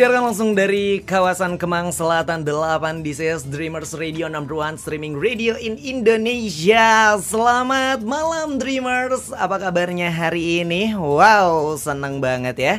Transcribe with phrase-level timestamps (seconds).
[0.00, 5.52] Disiarkan langsung dari kawasan Kemang Selatan 8 di CS Dreamers Radio number one streaming radio
[5.60, 7.20] in Indonesia.
[7.20, 10.96] Selamat malam Dreamers, apa kabarnya hari ini?
[10.96, 12.74] Wow, senang banget ya.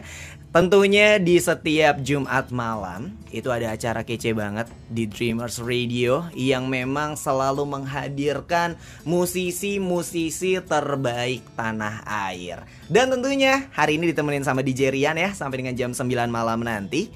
[0.51, 7.15] Tentunya di setiap Jumat malam itu ada acara kece banget di Dreamers Radio yang memang
[7.15, 8.75] selalu menghadirkan
[9.07, 12.67] musisi-musisi terbaik tanah air.
[12.91, 17.07] Dan tentunya hari ini ditemenin sama DJ Rian ya sampai dengan jam 9 malam nanti.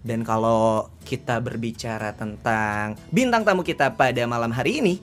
[0.00, 4.96] Dan kalau kita berbicara tentang bintang tamu kita pada malam hari ini,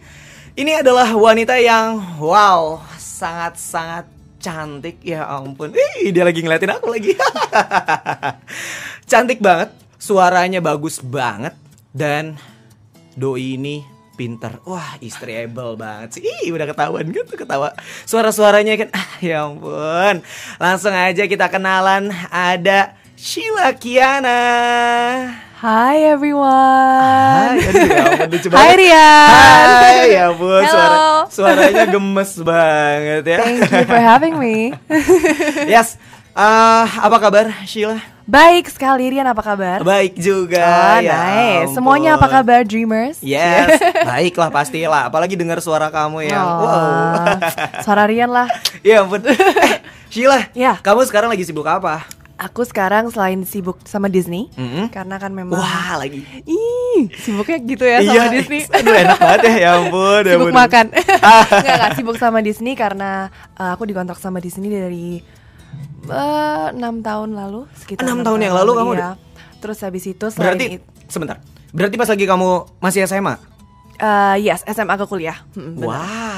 [0.57, 4.14] ini adalah wanita yang wow, sangat-sangat
[4.45, 5.73] cantik ya ampun.
[5.73, 7.17] Ih, dia lagi ngeliatin aku lagi.
[9.09, 11.57] cantik banget, suaranya bagus banget
[11.89, 12.37] dan
[13.17, 13.81] doi ini
[14.13, 14.61] pinter.
[14.69, 16.21] Wah, istri able banget sih.
[16.21, 17.73] Ih, udah ketahuan gitu ketawa.
[18.05, 20.21] Suara-suaranya kan ah ya ampun.
[20.61, 24.41] Langsung aja kita kenalan ada Sheila Kiana.
[25.65, 27.57] Hi everyone.
[27.57, 27.57] Hai,
[28.21, 28.85] aduh, banget.
[28.85, 29.65] Rian.
[29.73, 30.69] Hai, ya ampun, Hello.
[30.69, 33.37] suara, suaranya gemes banget ya.
[33.41, 34.77] Thank you for having me.
[35.73, 35.97] Yes,
[36.37, 37.97] eh, apa kabar Sheila?
[38.29, 39.81] Baik sekali Rian apa kabar?
[39.81, 40.61] Baik juga.
[40.61, 41.33] Oh, ya nice.
[41.65, 41.81] ampun.
[41.81, 43.17] Semuanya apa kabar Dreamers?
[43.25, 45.09] Yes, baiklah pastilah.
[45.09, 47.41] Apalagi dengar suara kamu yang Oh, wow.
[47.81, 48.45] Suara Rian lah.
[48.85, 49.25] ya ampun.
[49.25, 49.33] Eh,
[50.13, 50.77] Sheila, Ya.
[50.77, 52.05] kamu sekarang lagi sibuk apa?
[52.37, 54.91] Aku sekarang selain sibuk sama Disney, Mm-mm.
[54.91, 56.19] karena kan memang Wah, lagi.
[56.43, 58.61] Ih, sibuknya gitu ya sama Iya, Disney.
[58.75, 59.53] Aduh, enak banget ya.
[59.55, 60.55] Ya ampun, ya sibuk ampun.
[60.57, 60.85] makan.
[61.55, 65.23] Enggak, enggak sibuk sama Disney karena uh, aku dikontrak sama Disney dari
[66.05, 68.97] eh, enam tahun lalu, sekitar Enam enam tahun yang lalu kamu iya.
[68.99, 69.15] udah-
[69.57, 71.37] Terus habis itu selain Berarti it- sebentar.
[71.71, 73.35] Berarti pas lagi kamu masih SMA?
[73.95, 75.39] eh, yes, SMA ke kuliah.
[75.55, 75.87] Mm, benar.
[75.89, 76.34] Wow.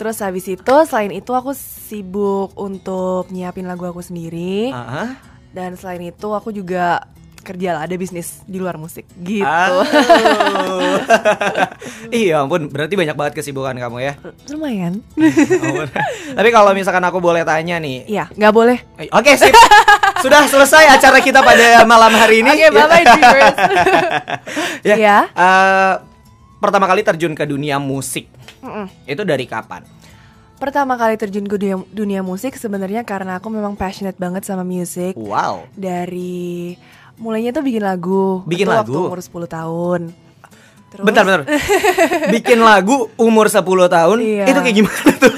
[0.00, 5.12] Terus habis itu selain itu aku sibuk untuk nyiapin lagu aku sendiri Ah.
[5.50, 7.04] dan selain itu aku juga
[7.40, 9.44] kerja lah ada bisnis di luar musik gitu.
[12.10, 14.12] Iya ampun, berarti banyak banget kesibukan kamu ya.
[14.48, 15.00] Lumayan.
[16.36, 18.04] Tapi kalau misalkan aku boleh tanya nih.
[18.04, 18.78] Iya, nggak boleh.
[18.96, 19.52] Eh, Oke, sip.
[20.18, 22.50] Sudah selesai acara kita pada malam hari ini.
[22.50, 23.56] Oke, bye-bye, Dreamers.
[24.82, 24.96] ya.
[24.96, 25.18] Ya.
[25.30, 25.92] eh,
[26.60, 28.28] pertama kali terjun ke dunia musik.
[28.60, 28.86] Mm-mm.
[29.04, 29.82] Itu dari kapan?
[30.60, 35.16] Pertama kali terjun ke dunia, dunia musik sebenarnya karena aku memang passionate banget sama musik.
[35.16, 35.64] Wow.
[35.72, 36.76] Dari
[37.16, 38.44] mulainya tuh bikin lagu.
[38.44, 38.92] Bikin Itu lagu?
[38.92, 40.00] Waktu umur 10 tahun.
[40.90, 41.46] Terus, Bentar, bentar.
[42.34, 44.44] Bikin lagu umur 10 tahun, Iya.
[44.50, 45.32] itu kayak gimana tuh?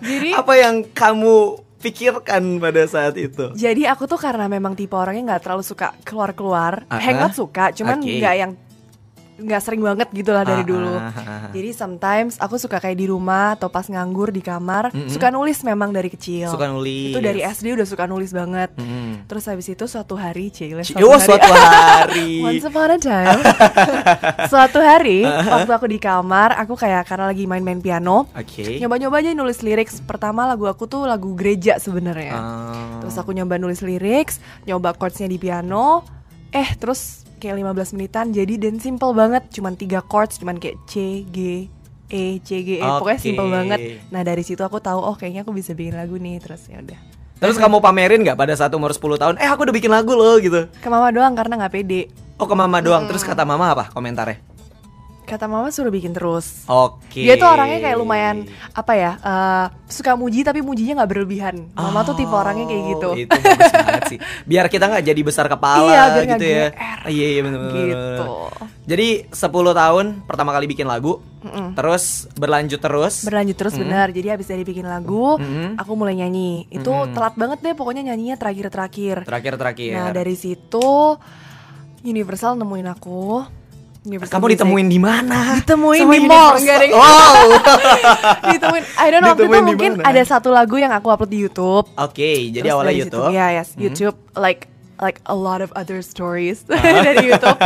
[0.00, 1.36] Jadi- apa yang kamu
[1.78, 3.52] pikirkan pada saat itu?
[3.52, 6.88] Jadi aku tuh karena memang tipe orangnya nggak terlalu suka keluar-keluar.
[6.88, 8.52] Ah, Hangout suka, cuman nggak yang
[9.36, 10.90] nggak sering banget gitu lah Ah, dari dulu.
[10.90, 11.40] ah, ah, ah.
[11.50, 15.08] Jadi sometimes aku suka kayak di rumah atau pas nganggur di kamar, Mm-mm.
[15.08, 16.48] suka nulis memang dari kecil.
[16.48, 17.12] Suka nulis.
[17.12, 18.72] Itu dari SD udah suka nulis banget.
[18.74, 19.26] Mm.
[19.26, 22.40] Terus habis itu suatu hari, cile Ci- oh, suatu hari.
[22.48, 23.40] Once upon a time.
[24.52, 28.78] suatu hari, waktu aku di kamar, aku kayak karena lagi main-main piano, Oke.
[28.78, 29.88] nyoba-nyoba aja nulis lirik.
[30.02, 32.32] Pertama lagu aku tuh lagu gereja sebenarnya.
[32.32, 32.98] Ah.
[33.02, 34.32] Terus aku nyoba nulis lirik,
[34.64, 36.06] nyoba chordsnya di piano.
[36.48, 41.24] Eh, terus kayak 15 menitan jadi dan simple banget, cuman tiga chords, cuman kayak C,
[41.28, 41.68] G,
[42.06, 42.86] E, C, G, E.
[42.86, 43.26] Pokoknya Oke.
[43.26, 43.78] simple banget.
[44.14, 46.38] Nah, dari situ aku tahu oh kayaknya aku bisa bikin lagu nih.
[46.38, 46.98] Terus ya udah.
[47.36, 49.34] Terus kamu pamerin nggak pada saat umur 10 tahun?
[49.36, 50.70] Eh aku udah bikin lagu loh gitu.
[50.80, 52.08] Ke mama doang karena nggak pede.
[52.40, 53.04] Oh ke mama doang.
[53.10, 54.55] Terus kata mama apa komentarnya?
[55.26, 56.62] Kata mama suruh bikin terus.
[56.70, 57.18] Oke.
[57.18, 61.56] Dia tuh orangnya kayak lumayan apa ya eh, suka muji tapi mujinya nggak berlebihan.
[61.74, 63.08] Mama tuh tipe orangnya kayak gitu.
[63.10, 64.18] Oh, Itu bagus banget sih.
[64.46, 66.66] Biar kita nggak jadi besar kepala Iya, biar gitu ya.
[66.70, 67.00] GR.
[67.10, 67.60] Iya iya benar.
[67.74, 68.24] Gitu.
[68.86, 71.74] Jadi 10 tahun pertama kali bikin lagu, Mm-mm.
[71.74, 73.26] terus berlanjut terus.
[73.26, 74.14] Berlanjut terus benar.
[74.14, 75.74] Jadi habis dari bikin lagu, Mm-mm.
[75.74, 76.70] aku mulai nyanyi.
[76.70, 79.26] Itu telat banget deh pokoknya nyanyinya terakhir-terakhir.
[79.26, 79.90] Terakhir terakhir.
[79.98, 81.18] Nah, dari situ
[82.06, 83.42] Universal nemuin aku.
[84.06, 84.54] Universal Kamu Music.
[84.56, 85.38] ditemuin di mana?
[85.58, 86.54] Ditemuin Sama di mall.
[86.94, 87.46] Wow.
[88.54, 88.82] ditemuin.
[88.96, 91.90] I don't know waktu itu mungkin ada satu lagu yang aku upload di YouTube.
[91.98, 93.28] Oke, jadi Terus awalnya YouTube.
[93.28, 96.64] Situ, ya, yes, YouTube like like a lot of other stories
[97.04, 97.58] dari YouTube.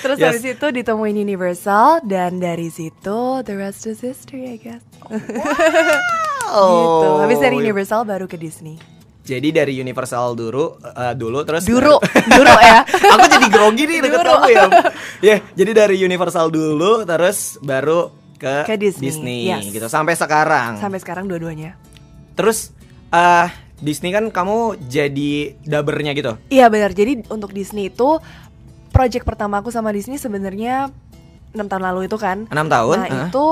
[0.00, 0.24] Terus Yes.
[0.24, 4.80] dari situ ditemuin Universal dan dari situ the rest is history, I guess.
[6.48, 7.10] gitu.
[7.20, 7.64] Habis dari iya.
[7.68, 8.80] Universal baru ke Disney.
[9.28, 12.00] Jadi dari Universal dulu eh, dulu terus Duru, baru-
[12.40, 12.80] duru ya.
[12.88, 14.30] Aku jadi grogi nih deket Duru.
[14.32, 14.64] kamu ya.
[15.20, 18.08] Ya, jadi dari Universal dulu terus baru
[18.40, 19.68] ke, Ke Disney, yes.
[19.68, 20.80] gitu sampai sekarang.
[20.80, 21.76] Sampai sekarang dua-duanya.
[22.32, 22.72] Terus
[23.10, 23.48] eh
[23.78, 26.32] Disney kan kamu jadi dabernya gitu.
[26.48, 26.96] Iya benar.
[26.96, 28.16] Jadi untuk Disney itu
[28.88, 30.88] project pertama aku sama Disney sebenarnya
[31.52, 32.48] enam tahun lalu itu kan.
[32.48, 33.20] Enam tahun, Nah ah.
[33.26, 33.46] itu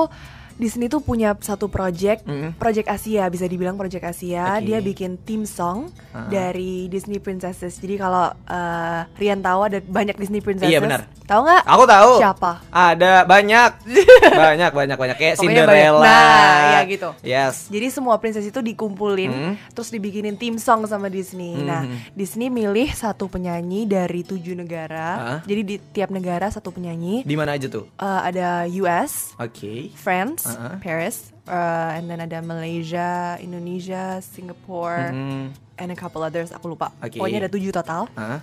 [0.57, 2.57] Disney tuh punya satu project, Mm-mm.
[2.57, 4.57] project Asia bisa dibilang project Asia.
[4.57, 4.65] Oke.
[4.65, 6.25] Dia bikin theme song Ah.
[6.27, 7.77] dari Disney Princesses.
[7.77, 10.73] Jadi kalau eh, Rian tahu ada banyak Disney Princesses.
[10.73, 11.05] Iya, benar.
[11.27, 11.63] Tahu nggak?
[11.67, 12.11] Aku tahu.
[12.17, 12.51] Siapa?
[12.71, 13.71] Ada banyak.
[14.47, 15.99] banyak banyak banyak kayak Pokoknya Cinderella.
[15.99, 16.07] banyak.
[16.07, 17.09] Nah, ya gitu.
[17.19, 17.67] Yes.
[17.67, 19.53] Jadi semua princess itu dikumpulin, Hmm.
[19.69, 21.59] terus dibikinin theme song sama Disney.
[21.59, 21.99] Nah, Hmm.
[22.15, 25.09] Disney milih satu penyanyi dari tujuh negara.
[25.13, 25.39] Hah?
[25.43, 27.21] Jadi di tiap negara satu penyanyi.
[27.21, 27.91] Di mana aja tuh?
[27.93, 29.91] Eh, ada US, Oke.
[29.93, 30.79] France, Uh-uh.
[30.79, 35.43] Paris, uh, and then ada Malaysia, Indonesia, Singapore, Mhm.
[35.75, 36.55] and a couple others.
[36.55, 36.95] Aku lupa.
[36.97, 37.19] Oke.
[37.19, 38.07] Pokoknya ada tujuh total.
[38.15, 38.39] Hah?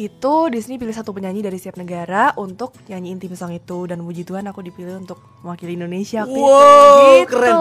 [0.00, 4.24] Itu Disney pilih satu penyanyi dari setiap negara untuk nyanyiin theme song itu dan puji
[4.24, 6.24] Tuhan aku dipilih untuk mewakili Indonesia.
[6.24, 6.40] waktu itu.
[6.40, 7.28] Wow, Gitu.
[7.28, 7.56] keren.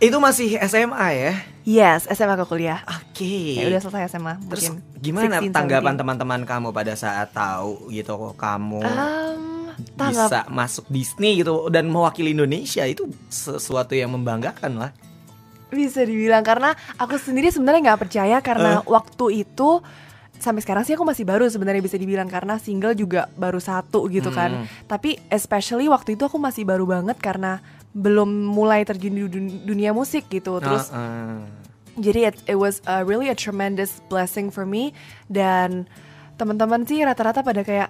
[0.00, 1.32] Itu masih SMA ya?
[1.62, 2.80] Yes, SMA ke kuliah.
[2.88, 3.54] Oke.
[3.54, 4.40] Ya udah selesai SMA.
[4.48, 6.00] Terus mungkin gimana 16, tanggapan 17.
[6.00, 12.32] teman-teman kamu pada saat tahu gitu kamu Um, tanggap bisa masuk Disney gitu dan mewakili
[12.32, 14.92] Indonesia itu sesuatu yang membanggakan lah.
[15.68, 18.84] bisa dibilang karena aku sendiri sebenarnya nggak percaya karena Eh.
[18.86, 19.80] waktu itu
[20.42, 24.28] sampai sekarang sih aku masih baru sebenarnya bisa dibilang karena single juga baru satu gitu
[24.28, 24.62] kan.
[24.62, 24.66] Hmm.
[24.84, 27.62] Tapi especially waktu itu aku masih baru banget karena
[27.94, 30.58] belum mulai terjun di dun- dunia musik gitu.
[30.58, 31.46] Terus Heeh.
[31.94, 34.90] jadi it, it was a really a tremendous blessing for me
[35.30, 35.86] dan
[36.34, 37.88] teman-teman sih rata-rata pada kayak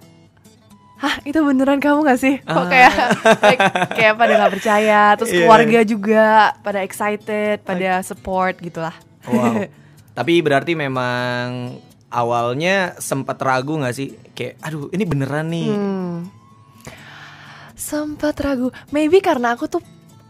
[1.03, 2.39] Hah itu beneran kamu gak sih?
[2.39, 2.95] Kok kayak
[3.43, 3.59] like,
[3.91, 5.39] kayak pada nggak percaya Terus Iya.
[5.43, 6.27] keluarga juga
[6.63, 8.95] pada excited Pada support gitu lah
[9.27, 9.67] Wow.
[10.19, 11.75] Tapi berarti memang
[12.13, 14.13] awalnya sempat ragu nggak sih?
[14.37, 15.69] Kayak aduh ini beneran nih.
[15.73, 16.17] Hmm.
[17.73, 19.83] Sempat ragu Maybe karena aku tuh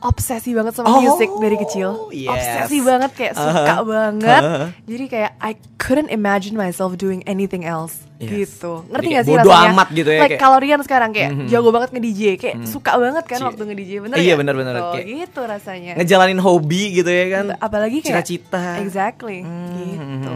[0.03, 2.29] obsesi banget sama Oh, musik dari kecil yes.
[2.29, 3.85] Obsesi banget kayak suka Uh-huh.
[3.85, 4.67] banget Uh-huh.
[4.85, 8.31] Jadi kayak I couldn't imagine myself doing anything else Yes.
[8.55, 9.71] gitu Ngerti Jadi gak sih rasanya?
[9.73, 11.47] amat gitu ya, Like kayak- kalau Rian sekarang kayak Mhm.
[11.49, 12.67] jago banget nge-DJ Kayak Hmm.
[12.69, 13.47] suka banget kan Cie.
[13.47, 14.75] waktu nge-DJ Bener Iya, bener-bener.
[14.77, 17.47] Tuh, Kayak- gitu rasanya Ngejalanin hobi gitu ya kan.
[17.57, 18.79] Apalagi kayak cita-cita.
[18.79, 20.33] Exactly Hmm, Gitu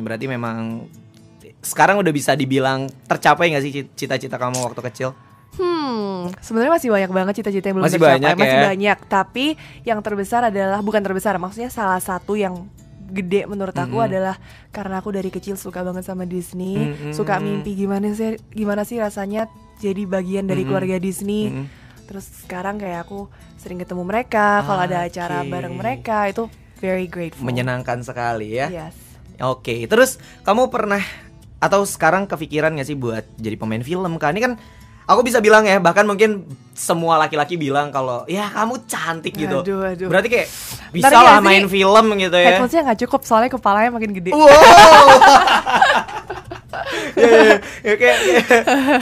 [0.00, 0.84] Berarti memang
[1.58, 5.10] sekarang udah bisa dibilang tercapai nggak sih cita-cita kamu waktu kecil?
[5.56, 8.14] Hmm, sebenarnya masih banyak banget cita-cita yang belum Masih tercapai.
[8.20, 8.66] banyak masih ya?
[8.68, 8.98] banyak.
[9.06, 9.46] Tapi
[9.82, 12.68] yang terbesar adalah bukan terbesar, maksudnya salah satu yang
[13.08, 14.06] gede menurut aku Mhm.
[14.06, 14.36] adalah
[14.68, 17.16] karena aku dari kecil suka banget sama Disney, Mhm.
[17.16, 19.48] suka mimpi gimana sih gimana sih rasanya
[19.78, 20.68] jadi bagian dari Mhm.
[20.68, 21.48] keluarga Disney.
[21.48, 21.64] Mhm.
[22.04, 25.48] Terus sekarang kayak aku sering ketemu mereka, kalau ada acara Oke.
[25.48, 26.46] bareng mereka itu
[26.76, 27.42] very grateful.
[27.42, 28.68] Menyenangkan sekali ya.
[28.68, 28.94] Yes.
[29.40, 31.00] Oke, terus kamu pernah
[31.58, 34.30] atau sekarang kepikiran gak sih buat jadi pemain film kan?
[34.30, 34.54] Ini kan
[35.08, 36.44] aku bisa bilang ya, bahkan mungkin
[36.76, 39.64] semua laki-laki bilang kalau ya kamu cantik gitu.
[39.64, 40.08] Aduh, aduh.
[40.12, 40.48] Berarti kayak
[40.92, 42.60] bisa Ntar lah main film gitu ya.
[42.60, 44.30] Headphonesnya nggak cukup soalnya kepalanya makin gede.
[44.36, 44.46] Wow.
[47.18, 47.56] Ya, ya, ya.
[47.82, 48.44] Ya, kayak, kayak,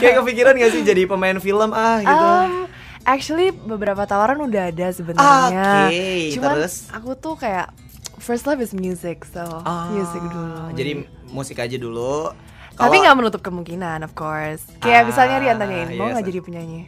[0.01, 2.25] kayak kepikiran gak sih jadi pemain film ah gitu.
[2.25, 2.65] Um,
[3.05, 5.91] actually beberapa tawaran udah ada sebenarnya.
[5.91, 6.89] Oke, Cuman terus?
[6.89, 7.69] aku tuh kayak
[8.17, 10.73] first love is music, so Ah, music dulu.
[10.73, 10.91] Jadi
[11.29, 12.33] musik aja dulu.
[12.77, 14.61] Tapi Kalau- nggak menutup kemungkinan, of course.
[14.77, 16.13] Kayak Ah, misalnya Rian tanyain, mau yes.
[16.13, 16.81] nggak jadi penyanyi?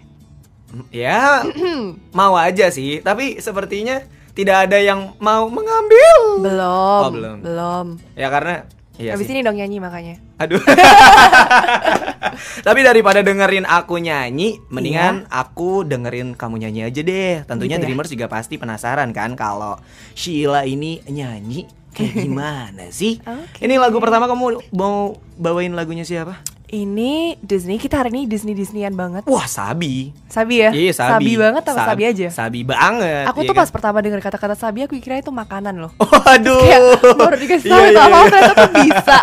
[0.88, 1.42] Ya,
[2.14, 6.14] mau aja sih, tapi sepertinya tidak ada yang mau mengambil.
[6.40, 7.38] Belum, Oh, belum.
[7.42, 7.86] belum.
[8.14, 9.34] Ya karena iya Habis sih.
[9.34, 10.16] ini dong nyanyi makanya.
[10.38, 10.62] Aduh.
[12.60, 17.36] Tapi daripada dengerin aku nyanyi, mendingan aku dengerin kamu nyanyi aja deh.
[17.44, 17.88] Tentunya Gitu ya?
[17.90, 19.76] Dreamers juga pasti penasaran kan kalau
[20.14, 23.18] Sheila ini nyanyi kayak gimana sih?
[23.28, 23.66] Oke.
[23.66, 26.42] Ini lagu pertama kamu mau bawain lagunya siapa?
[26.70, 29.26] Ini Disney, kita hari ini Disney Disneyan banget.
[29.26, 30.14] Wah, Sabi.
[30.30, 30.70] Sabi ya?
[30.70, 31.34] Iya, Sabi.
[31.34, 32.28] banget apa Sab- sabi aja?
[32.30, 33.26] Sabi banget.
[33.26, 33.66] Aku iya tuh kan?
[33.66, 35.90] pas pertama dengar kata-kata sabi aku kira itu makanan loh.
[35.98, 36.62] Waduh.
[36.62, 36.82] Kayak
[37.18, 38.22] baru dikasih tahu Iya, iya, iya.
[38.22, 39.18] ternyata tuh bisa.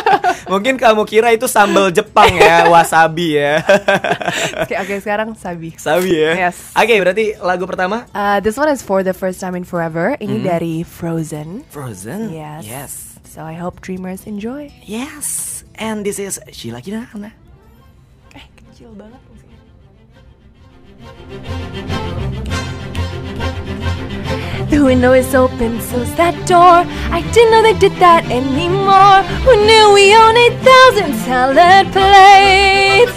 [0.52, 3.62] Mungkin kamu kira itu sambal Jepang ya, wasabi ya.
[4.66, 5.78] Oke, oke sekarang sabi.
[5.78, 6.50] Sabi ya.
[6.50, 6.74] Yes.
[6.74, 10.18] Oke, berarti lagu pertama Uh, this one is for the first time in forever.
[10.18, 10.44] Ini Mhm.
[10.44, 11.62] dari Frozen.
[11.70, 12.34] Frozen.
[12.34, 12.62] Yes.
[12.64, 12.92] Yes.
[13.22, 14.72] So I hope dreamers enjoy.
[14.82, 15.57] Yes.
[15.78, 17.30] And this is Sheila Kirana.
[18.34, 19.62] Eh, kecil banget musiknya.
[24.68, 26.82] The window is open, so's that door.
[27.14, 29.22] I didn't know they did that anymore.
[29.46, 33.14] Who knew we own 8,000 salad plates?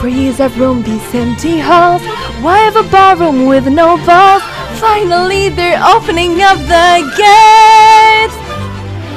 [0.00, 2.02] For years I've roamed these empty halls.
[2.40, 4.42] Why have a barroom with no balls?
[4.80, 8.41] Finally, they're opening up the gates.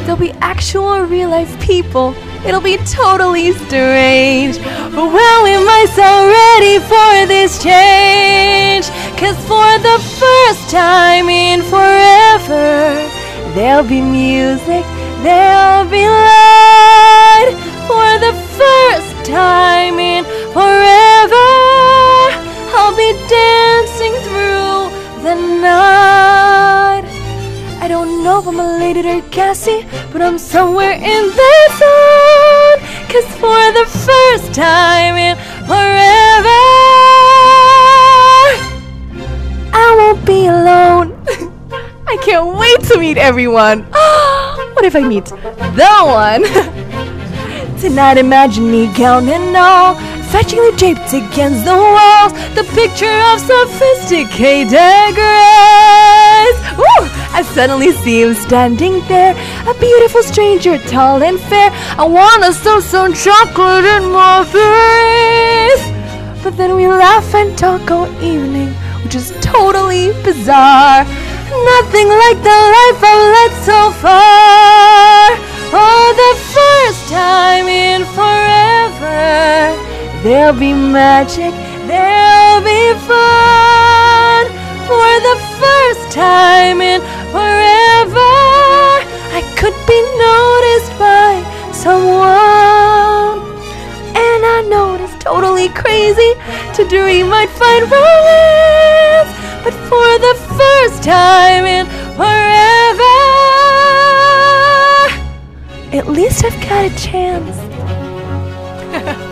[0.06, 2.14] There'll be actual real life people.
[2.46, 4.60] It'll be totally strange.
[4.60, 8.86] But well, am I so ready for this change?
[9.18, 13.02] Cause for the first time in forever,
[13.56, 14.86] there'll be music,
[15.26, 17.58] there'll be light.
[17.90, 21.50] For the first time in forever,
[22.78, 27.15] I'll be dancing through the night.
[27.86, 32.80] I don't know if I'm a lady or Cassie, but I'm somewhere in the zone.
[33.12, 35.38] Cause for the first time in
[35.70, 36.62] forever,
[39.72, 41.14] I won't be alone.
[42.08, 43.84] I can't wait to meet everyone.
[44.74, 46.42] what if I meet the one?
[47.80, 49.94] Tonight imagine me and all
[50.32, 57.15] Fetchingly draped against the walls The picture of sophisticated grace Woo!
[57.38, 59.36] I suddenly see him standing there
[59.68, 65.84] A beautiful stranger, tall and fair I wanna stuff some chocolate in my face
[66.42, 68.70] But then we laugh and talk all evening
[69.04, 71.04] Which is totally bizarre.
[71.74, 75.36] Nothing like the life I've led so far.
[75.74, 79.76] For the first time in forever
[80.24, 81.54] There'll be magic,
[81.86, 84.15] there'll be fun
[84.88, 87.02] For the first time in
[87.34, 88.34] forever.
[89.34, 91.32] I could be noticed by
[91.74, 93.40] someone.
[94.16, 96.34] And I know it's totally crazy
[96.76, 99.32] To dream I'd find romance.
[99.64, 103.18] But for the first time in forever
[105.98, 107.58] At least I've got a chance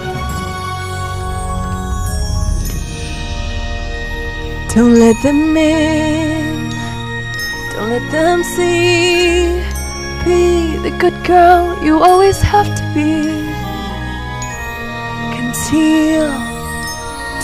[4.76, 6.72] Don't let them in.
[7.74, 9.62] Don't let them see.
[10.26, 13.22] Be the good girl you always have to be.
[15.38, 16.26] Conceal.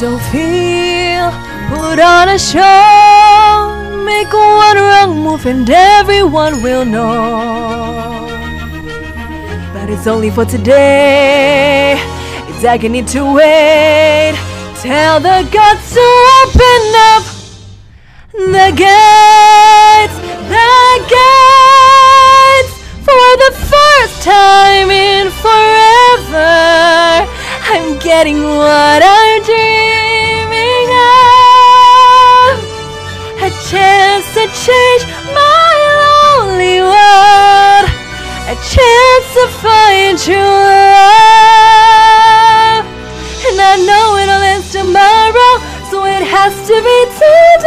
[0.02, 1.30] Don't feel.
[1.70, 4.04] Put on a show.
[4.04, 8.26] Make one wrong move and everyone will know.
[9.72, 11.94] But it's only for today.
[12.50, 14.49] It's agony to wait.
[14.82, 16.06] Tell the gods to
[16.40, 17.24] open up
[18.32, 20.16] the gates,
[20.48, 26.48] the gates for the first time in forever.
[27.68, 32.64] I'm getting what I'm dreaming of.
[33.44, 35.04] A chance to change
[35.36, 35.72] my
[36.40, 37.86] lonely world.
[38.48, 40.99] A chance to find true love.
[46.50, 47.59] Has to be today.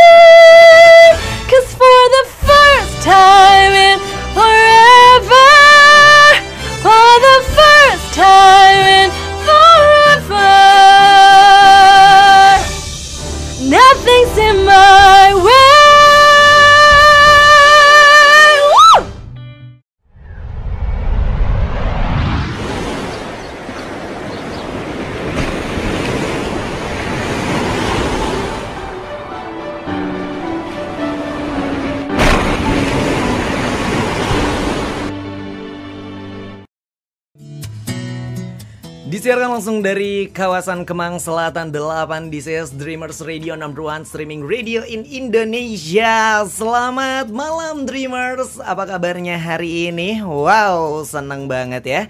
[39.23, 44.83] Disiarkan langsung dari kawasan Kemang Selatan 8 di CS Dreamers Radio number one streaming radio
[44.83, 46.43] in Indonesia.
[46.51, 50.19] Selamat malam Dreamers, apa kabarnya hari ini?
[50.27, 52.03] Wow, seneng banget ya.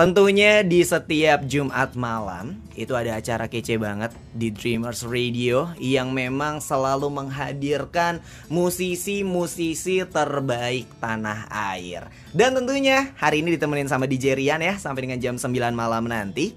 [0.00, 6.56] Tentunya di setiap Jumat malam itu ada acara kece banget di Dreamers Radio yang memang
[6.56, 12.08] selalu menghadirkan musisi-musisi terbaik tanah air.
[12.32, 16.56] Dan tentunya hari ini ditemenin sama DJ Rian ya sampai dengan jam 9 malam nanti.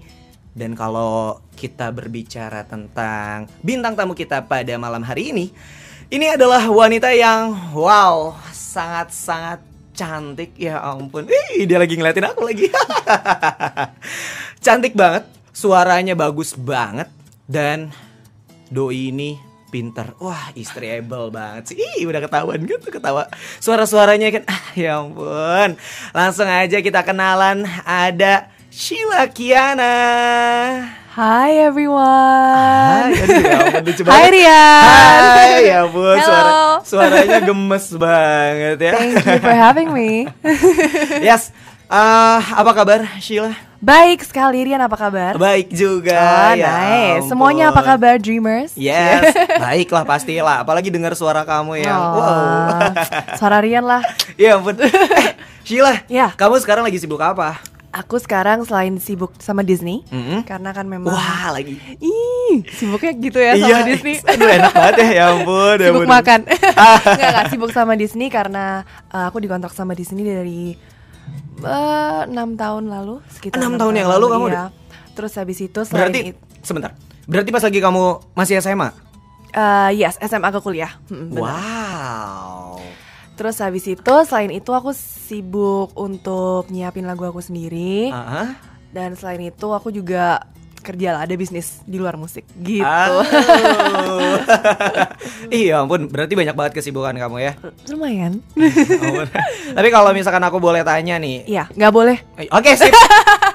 [0.56, 5.52] Dan kalau kita berbicara tentang bintang tamu kita pada malam hari ini,
[6.08, 11.30] ini adalah wanita yang wow, sangat-sangat cantik ya ampun.
[11.30, 12.68] Ih, dia lagi ngeliatin aku lagi.
[14.64, 15.24] cantik banget,
[15.54, 17.08] suaranya bagus banget
[17.46, 17.94] dan
[18.68, 19.38] doi ini
[19.70, 20.14] pinter.
[20.18, 21.76] Wah, istri able banget sih.
[21.78, 23.30] Ih, udah ketahuan gitu ketawa.
[23.62, 25.78] Suara-suaranya kan ah, ya ampun.
[26.10, 29.94] Langsung aja kita kenalan ada Sheila Kiana.
[31.14, 33.14] Hi everyone.
[33.14, 33.14] Hai,
[33.78, 34.26] aduh, ya Hai.
[34.34, 34.82] Rian.
[34.82, 36.26] Hai, ya ampun, Hello.
[36.26, 36.50] suara,
[36.82, 38.92] suaranya gemes banget ya.
[38.98, 40.26] Thank you for having me.
[41.30, 41.54] yes,
[41.86, 43.54] eh, apa kabar Sheila?
[43.78, 45.38] Baik sekali Rian, apa kabar?
[45.38, 46.18] Baik juga.
[46.18, 47.22] Ah, ya nice.
[47.22, 47.30] ampun.
[47.30, 48.74] Semuanya apa kabar Dreamers?
[48.74, 50.66] Yes, baiklah pastilah.
[50.66, 52.90] Apalagi dengar suara kamu yang Oh, wow.
[53.38, 54.02] Suara Rian lah.
[54.34, 54.82] ya ampun.
[54.82, 54.90] Eh,
[55.62, 56.34] Sheila, Ya.
[56.34, 57.62] kamu sekarang lagi sibuk apa?
[57.94, 60.42] Aku sekarang selain sibuk sama Disney, Mm-mm.
[60.42, 61.78] karena kan memang Wah, lagi.
[61.96, 64.14] Ih, sibuknya gitu ya sama Iya, Disney.
[64.28, 65.76] Aduh, enak banget ya, ya ampun.
[65.76, 66.10] ya sibuk ampun.
[66.10, 66.40] makan.
[67.06, 70.74] Enggak, enggak sibuk sama Disney karena uh, aku dikontrak sama Disney dari
[71.56, 74.70] eh, enam tahun lalu, sekitar Enam tahun yang lalu kamu udah-
[75.14, 76.98] Terus habis itu selain Berarti it- sebentar.
[77.24, 78.02] Berarti pas lagi kamu
[78.34, 78.90] masih SMA?
[79.48, 80.90] Eh, yes, SMA ke kuliah.
[81.06, 81.46] Mm, benar.
[81.46, 82.82] Wow.
[83.34, 88.54] Terus habis itu selain itu aku sibuk untuk nyiapin lagu aku sendiri Aha.
[88.90, 90.38] dan selain itu aku juga
[90.78, 92.84] kerja lah ada bisnis di luar musik gitu.
[95.48, 97.52] Iya ampun, berarti banyak banget kesibukan kamu ya.
[97.88, 98.44] Lumayan.
[99.76, 101.44] Tapi kalau misalkan aku boleh tanya nih.
[101.46, 102.16] Iya, nggak boleh.
[102.36, 102.92] Eh, Oke, sip.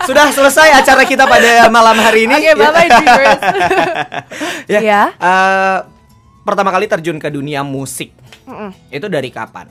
[0.05, 2.33] Sudah selesai acara kita pada malam hari ini.
[2.33, 3.41] Oke, bye-bye, Dreamers.
[4.65, 4.79] ya.
[4.81, 5.01] Iya.
[5.13, 5.77] eh,
[6.41, 8.11] pertama kali terjun ke dunia musik.
[8.45, 8.71] Mm-mm.
[8.89, 9.69] Itu dari kapan?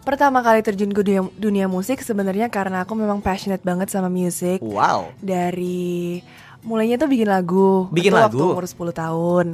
[0.00, 4.64] Pertama kali terjun ke dunia, dunia musik sebenarnya karena aku memang passionate banget sama musik.
[4.64, 5.12] Wow.
[5.20, 6.24] Dari
[6.64, 7.86] mulainya tuh bikin lagu.
[7.92, 8.40] Bikin Itu lagu?
[8.40, 9.46] Waktu umur 10 tahun.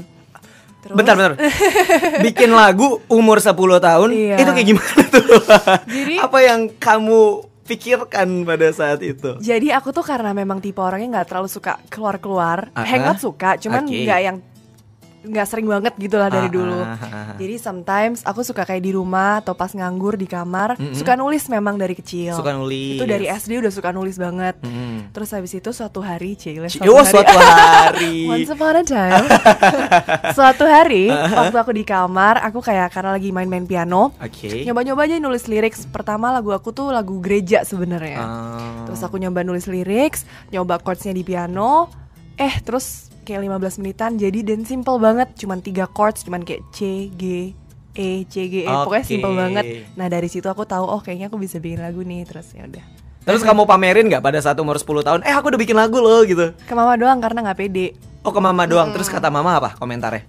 [0.86, 1.32] Terus, Bentar, bentar.
[2.30, 3.50] Bikin lagu umur 10
[3.82, 4.36] tahun, Iya.
[4.38, 5.24] itu kayak gimana tuh?
[5.90, 7.20] Jadi- apa yang kamu
[7.66, 9.34] pikirkan pada saat itu?
[9.42, 12.70] Jadi aku tuh karena memang tipe orangnya nggak terlalu suka keluar-keluar.
[12.70, 13.22] Ah, Hangout ah.
[13.22, 14.36] suka, cuman nggak yang
[15.26, 16.78] nggak sering banget gitu lah dari Ah, dulu.
[16.78, 17.34] ah, ah.
[17.34, 20.94] Jadi sometimes aku suka kayak di rumah atau pas nganggur di kamar, Mm-mm.
[20.94, 22.32] suka nulis memang dari kecil.
[22.32, 22.96] Suka nulis.
[22.96, 24.56] Itu dari SD udah suka nulis banget.
[24.60, 25.10] Mm-mm.
[25.10, 28.24] Terus habis itu suatu hari, cile Ci- oh, suatu hari.
[28.26, 29.26] Once upon a time.
[30.36, 34.62] suatu hari, waktu aku di kamar, aku kayak karena lagi main-main piano, Oke.
[34.62, 35.74] nyoba-nyoba aja nulis lirik.
[35.88, 38.18] Pertama lagu aku tuh lagu gereja sebenarnya.
[38.18, 38.84] Ah.
[38.84, 40.14] Terus aku nyoba nulis lirik,
[40.48, 41.88] nyoba chordsnya di piano.
[42.34, 47.10] Eh, terus kayak 15 menitan jadi dan simple banget, cuman tiga chords, cuman kayak C,
[47.18, 47.50] G,
[47.96, 48.70] E, C, G, E.
[48.70, 49.10] Pokoknya Oke.
[49.10, 49.64] simple banget.
[49.98, 52.22] Nah, dari situ aku tahu oh kayaknya aku bisa bikin lagu nih.
[52.28, 52.84] Terus ya udah.
[53.26, 55.20] Terus kamu pamerin nggak pada saat umur 10 tahun?
[55.26, 56.54] Eh aku udah bikin lagu loh gitu.
[56.62, 57.98] Ke mama doang karena nggak pede.
[58.22, 58.94] Oh ke mama doang.
[58.94, 60.22] Terus kata mama apa komentarnya?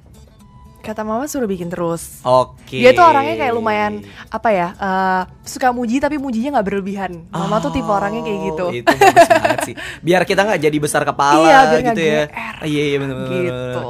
[0.87, 2.23] Kata mama suruh bikin terus.
[2.23, 2.79] Oke.
[2.79, 7.27] Dia tuh orangnya kayak lumayan apa ya eh, suka muji tapi mujinya nggak berlebihan.
[7.27, 8.65] Mama tuh tipe orangnya kayak gitu.
[8.65, 9.75] Oh, Itu bagus banget sih.
[9.99, 12.23] Biar kita nggak jadi besar kepala Iya, biar gitu ya.
[12.31, 12.55] GR.
[12.63, 13.15] Iya iya benar.
[13.27, 13.83] Gitu.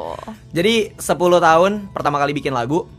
[0.58, 2.90] Jadi 10 tahun pertama kali bikin lagu,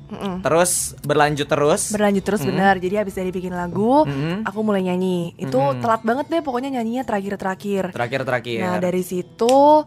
[0.46, 1.90] terus berlanjut terus.
[1.90, 2.78] Berlanjut terus benar.
[2.78, 4.46] Jadi habis dari bikin lagu, Mm-mm.
[4.46, 5.34] aku mulai nyanyi.
[5.34, 7.90] Itu telat banget deh pokoknya nyanyinya terakhir-terakhir.
[7.90, 8.62] terakhir terakhir.
[8.62, 9.82] Nah, dari situ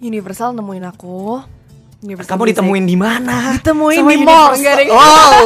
[0.00, 1.57] Universal nemuin aku.
[1.98, 3.58] Kamu ditemuin di mana?
[3.58, 4.54] Ditemuin Sama di mall,
[4.86, 5.42] Wow.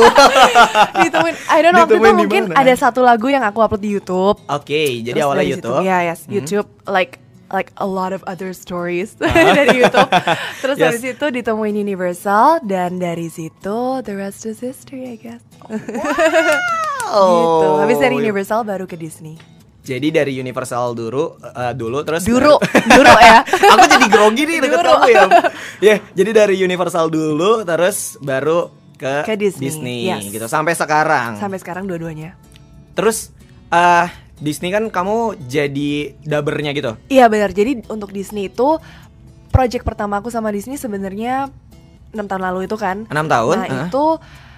[1.09, 1.35] ditemuin.
[1.49, 4.37] I don't know waktu itu mungkin ada satu lagu yang aku upload di YouTube.
[4.53, 5.81] Oke, jadi Terus awalnya YouTube.
[5.81, 7.17] Situ, ya, yes, YouTube like
[7.49, 9.17] like a lot of other stories
[9.57, 10.09] dari YouTube.
[10.61, 10.85] Terus Yes.
[10.93, 15.41] dari situ ditemuin Universal dan dari situ the rest is history I guess.
[17.09, 17.69] gitu.
[17.81, 19.41] Habis dari Universal baru ke Disney.
[19.83, 22.63] Jadi dari Universal dulu eh, dulu terus Duru, baru-
[22.95, 23.39] duru ya.
[23.75, 25.25] Aku jadi grogi nih deket kamu ya.
[25.83, 30.31] Ya, jadi dari Universal dulu terus baru ke, Ke Disney, yes.
[30.31, 31.35] gitu sampai sekarang.
[31.35, 32.39] Sampai sekarang dua-duanya.
[32.95, 33.35] Terus
[33.69, 34.07] eh
[34.39, 36.95] Disney kan kamu jadi dabernya gitu.
[37.07, 37.51] Iya benar.
[37.51, 38.79] Jadi untuk Disney itu
[39.51, 41.51] project pertama aku sama Disney sebenarnya
[42.15, 43.11] enam tahun lalu itu kan.
[43.11, 43.87] Enam tahun, Nah ah.
[43.87, 44.05] itu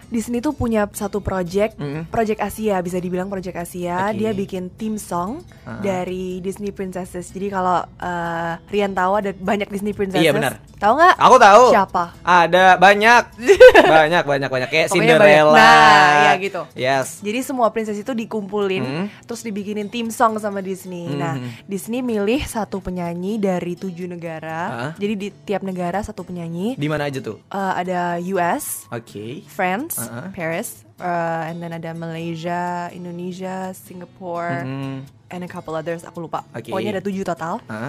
[0.07, 2.09] Disney tuh punya satu project, Mm.
[2.09, 4.09] project Asia bisa dibilang project Asia.
[4.09, 4.19] Oke.
[4.19, 5.79] Dia bikin theme song Ah.
[5.79, 7.29] dari Disney Princesses.
[7.29, 10.21] Jadi kalau eh, Rian tahu ada banyak Disney Princesses.
[10.21, 10.61] Iya, benar.
[10.85, 11.15] Tahu nggak?
[11.17, 11.65] Aku tahu.
[11.73, 12.05] Siapa?
[12.21, 13.23] Ada banyak.
[13.97, 15.49] banyak banyak banyak kayak Pokoknya Cinderella.
[15.49, 15.57] banyak.
[15.57, 16.63] Nah, ya gitu.
[16.77, 17.07] Yes.
[17.19, 19.07] Jadi semua princess itu dikumpulin, Hmm.
[19.25, 21.09] terus dibikinin theme song sama Disney.
[21.09, 21.49] Nah, Hmm.
[21.65, 24.61] Disney milih satu penyanyi dari tujuh negara.
[24.61, 24.93] Ah.
[24.95, 26.77] Jadi di tiap negara satu penyanyi.
[26.77, 27.41] Di mana aja tuh?
[27.47, 29.41] Eh, ada US, Oke.
[29.47, 30.29] France, Ah, ah.
[30.31, 35.01] Paris, uh, and then ada Malaysia, Indonesia, Singapore, Hmm.
[35.31, 36.05] and a couple others.
[36.05, 36.45] Aku lupa.
[36.53, 36.69] Oke.
[36.69, 37.65] Pokoknya ada tujuh total.
[37.65, 37.89] Ah.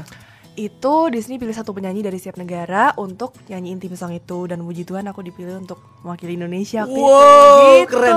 [0.55, 4.81] Itu Disney pilih satu penyanyi dari setiap negara untuk nyanyiin theme song itu dan puji
[4.81, 6.81] Tuhan aku dipilih untuk mewakili Indonesia.
[6.81, 7.03] waktu itu.
[7.03, 7.91] Wow, Gitu.
[7.91, 8.15] keren.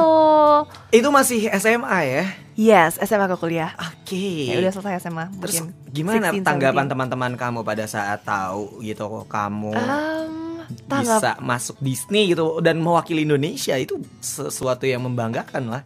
[0.95, 2.25] Itu masih SMA ya?
[2.55, 3.75] Yes, SMA ke kuliah.
[3.77, 4.47] Oke.
[4.47, 5.27] Ya udah selesai SMA.
[5.37, 6.93] Terus mungkin gimana 16, tanggapan 17.
[6.93, 13.23] teman-teman kamu pada saat tahu gitu kamu Um, tanggap bisa masuk Disney gitu dan mewakili
[13.23, 15.83] Indonesia itu sesuatu yang membanggakan lah.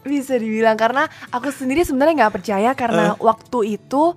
[0.00, 3.20] bisa dibilang karena aku sendiri sebenarnya nggak percaya karena Eh.
[3.20, 4.16] waktu itu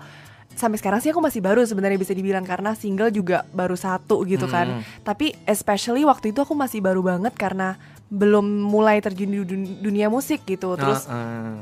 [0.54, 4.46] sampai sekarang sih aku masih baru sebenarnya bisa dibilang karena single juga baru satu gitu
[4.46, 4.54] Hmm.
[4.54, 4.68] kan.
[5.02, 7.76] Tapi especially waktu itu aku masih baru banget karena
[8.08, 10.74] belum mulai terjun di dun- dunia musik gitu.
[10.74, 11.54] Terus Ah, ah.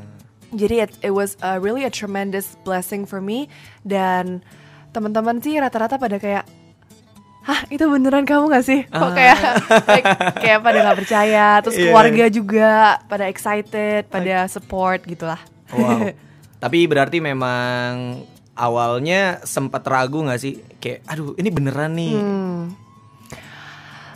[0.50, 3.48] jadi it, it was a really a tremendous blessing for me
[3.82, 4.44] dan
[4.90, 6.44] teman-teman sih rata-rata pada kayak
[7.42, 8.86] Hah itu beneran kamu gak sih?
[8.86, 9.38] Kok kayak
[9.90, 10.06] like,
[10.38, 11.78] kayak pada nggak percaya Terus Ah.
[11.80, 11.86] Iya.
[11.90, 12.70] keluarga juga
[13.10, 15.42] pada excited Pada support gitu lah
[15.74, 16.14] Wow.
[16.60, 18.22] Tapi berarti memang
[18.56, 20.60] awalnya sempat ragu nggak sih?
[20.80, 22.14] Kayak aduh ini beneran nih.
[22.16, 22.60] Hmm.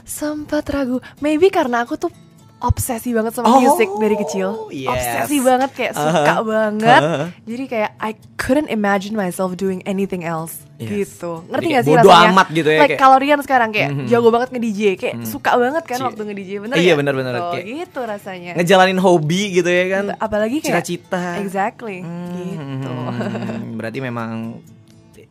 [0.06, 2.12] Sempat ragu Maybe karena aku tuh
[2.58, 4.72] obsesi banget sama Oh, musik dari kecil.
[4.72, 4.88] yes.
[4.88, 6.42] Obsesi banget kayak suka Uh-huh.
[6.42, 7.00] banget.
[7.00, 7.26] Uh-huh.
[7.44, 11.12] Jadi kayak I couldn't imagine myself doing anything else Yes.
[11.12, 11.44] gitu.
[11.46, 12.32] Ngerti gak sih bodo rasanya?
[12.32, 14.06] amat gitu ya, Like kayak- kalau Rian sekarang kayak Mhm.
[14.06, 15.26] jago banget nge-DJ, kayak Mhm.
[15.26, 16.06] suka banget kan Cie.
[16.06, 17.32] waktu nge-DJ, bener Iya, bener-bener.
[17.36, 18.52] Kayak- gitu rasanya.
[18.54, 20.04] Ngejalanin hobi gitu ya kan.
[20.16, 21.36] Apalagi kayak Cita-cita.
[21.38, 22.00] Exactly.
[22.00, 22.92] Hmm, Gitu.
[23.76, 24.60] Berarti memang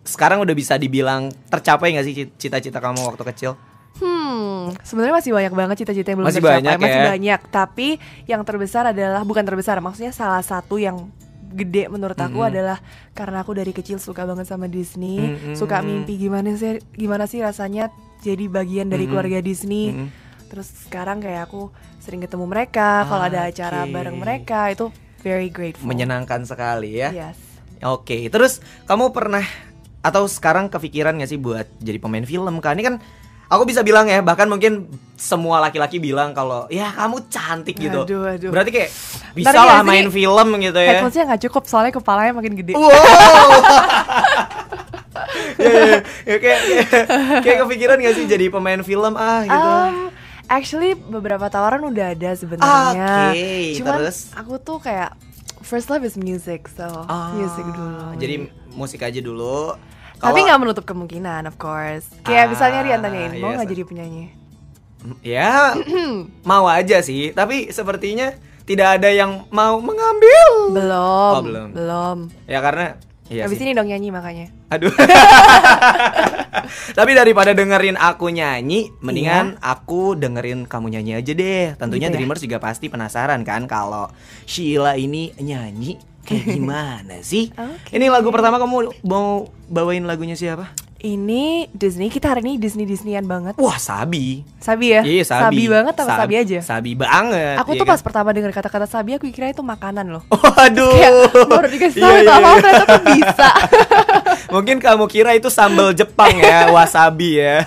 [0.01, 3.57] sekarang udah bisa dibilang tercapai gak sih cita-cita kamu waktu kecil?
[3.95, 6.59] Hmm, sebenarnya masih banyak banget cita-cita yang belum Masih tercapai.
[6.59, 7.07] banyak masih ya?
[7.07, 7.39] banyak.
[7.47, 7.87] Tapi
[8.25, 11.07] yang terbesar adalah bukan terbesar, maksudnya salah satu yang
[11.49, 12.49] gede menurut aku Mhm.
[12.51, 12.77] adalah
[13.11, 15.55] karena aku dari kecil suka banget sama Disney, Mhm.
[15.55, 17.87] suka mimpi gimana sih gimana sih rasanya
[18.19, 19.09] jadi bagian dari Mhm.
[19.09, 19.95] keluarga Disney.
[19.95, 20.07] Mhm.
[20.45, 23.91] Terus sekarang kayak aku sering ketemu mereka, kalau ada acara Oke.
[23.91, 24.91] bareng mereka itu
[25.23, 25.87] very grateful.
[25.87, 27.09] Menyenangkan sekali ya.
[27.09, 27.39] Yes.
[27.81, 29.43] Oke, terus kamu pernah
[29.99, 32.75] atau sekarang kepikiran gak sih buat jadi pemain film kan?
[32.75, 32.95] Ini kan
[33.49, 38.03] aku bisa bilang ya, bahkan mungkin semua laki-laki bilang kalau ya kamu cantik gitu.
[38.03, 38.51] Aduh, aduh.
[38.51, 38.89] Berarti kayak
[39.31, 40.99] bisa Bentar, lah main film gitu ya.
[40.99, 42.73] Headphonesnya nggak cukup soalnya kepalanya makin gede.
[42.75, 42.91] Wow.
[45.55, 46.87] ya, ya, ya, kayak, kayak,
[47.43, 49.69] kayak kepikiran gak sih jadi pemain film ah gitu.
[49.71, 49.95] Um,
[50.51, 53.31] actually beberapa tawaran udah ada sebenarnya.
[53.31, 54.35] Oke, Cuman terus?
[54.35, 55.15] aku tuh kayak
[55.65, 58.19] first love is music, so Ah, music dulu.
[58.19, 58.35] Jadi
[58.75, 59.73] musik aja dulu.
[60.15, 62.05] Tapi Kalau- nggak menutup kemungkinan, of course.
[62.21, 63.55] Kayak Ah, misalnya Rian tanyain mau yes.
[63.55, 64.23] nggak jadi penyanyi?
[65.21, 65.71] Ya,
[66.43, 70.73] mau aja sih, tapi sepertinya tidak ada yang mau mengambil.
[70.73, 71.67] Belum, Oh, belum.
[71.71, 72.17] belum.
[72.45, 72.97] Ya karena
[73.27, 73.63] iya Habis sih.
[73.63, 74.45] ini dong nyanyi makanya.
[74.67, 74.89] Aduh.
[76.97, 81.65] Tapi daripada dengerin aku nyanyi, mendingan aku dengerin kamu nyanyi aja deh.
[81.75, 82.15] Tentunya Gitu ya?
[82.17, 84.07] Dreamers juga pasti penasaran kan kalau
[84.43, 85.95] Sheila ini nyanyi
[86.25, 87.53] kayak gimana sih?
[87.53, 87.95] Oke.
[87.95, 90.73] Ini lagu pertama kamu mau bawain lagunya siapa?
[91.05, 93.53] Ini Disney, kita hari ini Disney Disneyan banget.
[93.55, 94.41] Wah, Sabi.
[94.57, 95.05] Sabi ya?
[95.05, 95.69] Iya, Sabi.
[95.69, 96.59] banget apa Sab- Sabi aja?
[96.65, 97.61] Sabi banget.
[97.61, 97.93] Aku iya tuh kan?
[97.93, 100.25] pas pertama dengar kata-kata Sabi aku kira itu makanan loh.
[100.33, 100.97] Waduh.
[100.97, 101.13] Kayak
[101.45, 102.57] baru dikasih tahu Iya, iya, sama iya.
[102.57, 103.49] ternyata tuh bisa.
[104.55, 107.61] Mungkin kamu kira itu sambal Jepang ya, wasabi ya.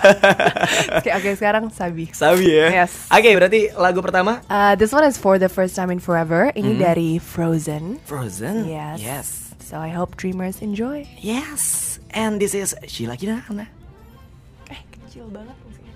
[0.99, 2.11] Oke, oke sekarang Sabi.
[2.11, 2.83] Sabi ya.
[2.83, 3.07] Yes.
[3.07, 6.51] Oke, berarti lagu pertama Uh, this one is for the first time in forever.
[6.53, 6.81] Ini Mhm.
[6.81, 8.03] dari Frozen.
[8.03, 8.67] Frozen.
[8.67, 8.99] Yes.
[8.99, 9.27] Yes.
[9.63, 11.07] So I hope dreamers enjoy.
[11.17, 11.88] Yes.
[12.19, 13.71] And this is Sheila Kirana.
[14.67, 15.95] Eh, kecil banget musiknya.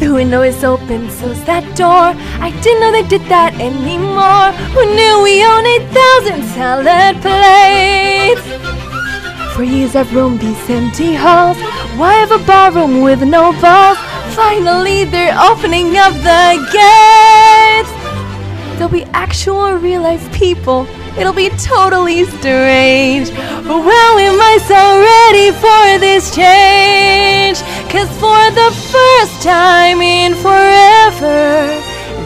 [0.00, 2.16] The window is open, so's that door.
[2.40, 4.56] I didn't know they did that anymore.
[4.72, 5.68] Who knew we own
[6.32, 8.40] 8,000 salad plates?
[9.52, 11.60] For years I've roamed these empty halls.
[12.00, 14.00] Why have a barroom with no balls?
[14.32, 17.92] Finally, they're opening up the gates.
[18.80, 20.88] There'll be actual real life people.
[21.18, 23.30] It'll be totally strange.
[23.68, 27.60] But when am I so ready for this change?
[27.92, 31.68] Cause for the first time in forever,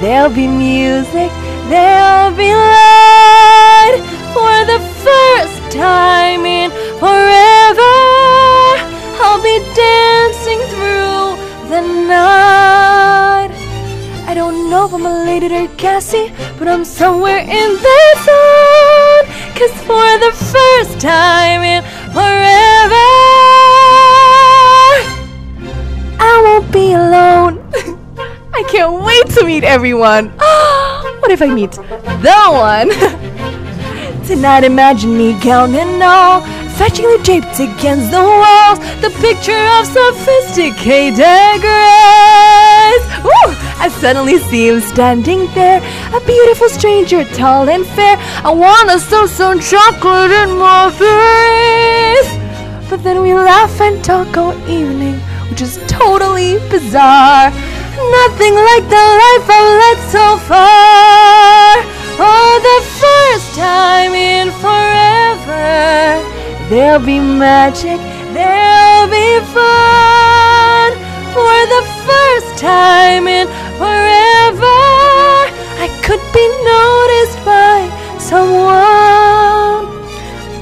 [0.01, 1.31] there'll be music,
[1.69, 4.01] there'll be light.
[4.33, 6.71] For the first time in
[7.03, 7.97] forever,
[9.19, 11.35] I'll be dancing through
[11.69, 13.26] the night.
[14.29, 19.25] I don't know if I'm a lady or gassy, but I'm somewhere in the zone.
[19.55, 23.07] Cause for the first time in forever,
[26.19, 27.63] I won't be alone.
[28.53, 30.31] I can't wait to meet everyone.
[31.21, 32.91] what if I meet the one?
[34.27, 36.41] Tonight imagine me gown and all
[36.75, 43.66] Fetchingly draped against the walls The picture of sophisticated grace Woo!
[43.79, 45.81] I suddenly see him standing there
[46.15, 52.31] A beautiful stranger, tall and fair I wanna sew some chocolate in my face
[52.91, 57.51] But then we laugh and talk all evening Which is totally bizarre.
[58.21, 61.83] Nothing like the life I've led so far.
[62.21, 66.21] For the first time in forever.
[66.69, 67.99] There'll be magic,
[68.37, 70.93] there'll be fun.
[71.33, 73.47] For the first time in
[73.81, 74.79] forever.
[75.85, 77.79] I could be noticed by
[78.19, 79.87] someone.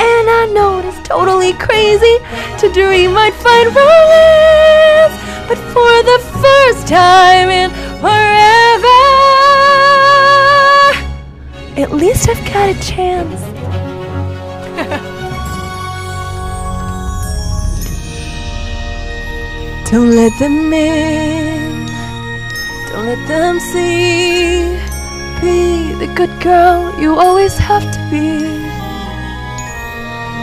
[0.00, 2.16] And I know it's totally crazy
[2.61, 5.16] To dream I'd find romance.
[5.48, 9.02] But for the first time in forever
[11.83, 13.40] At least I've got a chance
[19.94, 21.87] Don't let them in
[22.90, 24.74] Don't let them see
[25.40, 28.42] Be the good girl you always have to be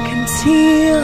[0.08, 1.04] Conceal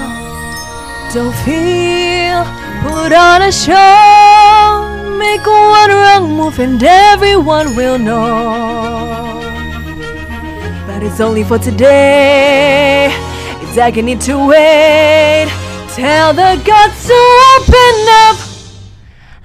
[1.13, 9.41] Don't feel Put on a show, make one wrong move, and everyone will know.
[10.85, 13.09] But it's only for today.
[13.61, 15.56] It's agony to wait.
[15.97, 17.19] Tell the gods to
[17.57, 18.37] open up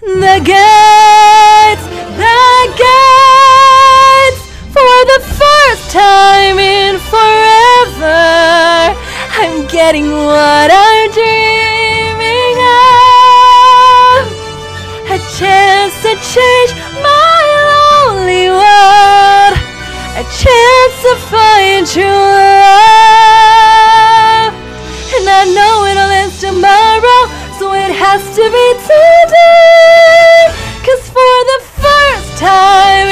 [0.05, 1.85] the gates,
[2.21, 8.93] the gates for the first time in forever.
[9.41, 14.29] I'm getting what I'm dreaming of.
[15.09, 17.41] A chance to change my
[17.73, 19.57] lonely world.
[20.21, 22.93] A chance to find true love.
[25.15, 25.92] And I know end
[26.53, 27.23] tomorrow,
[27.59, 30.53] so it has to be today.
[30.85, 33.12] Cause for the first time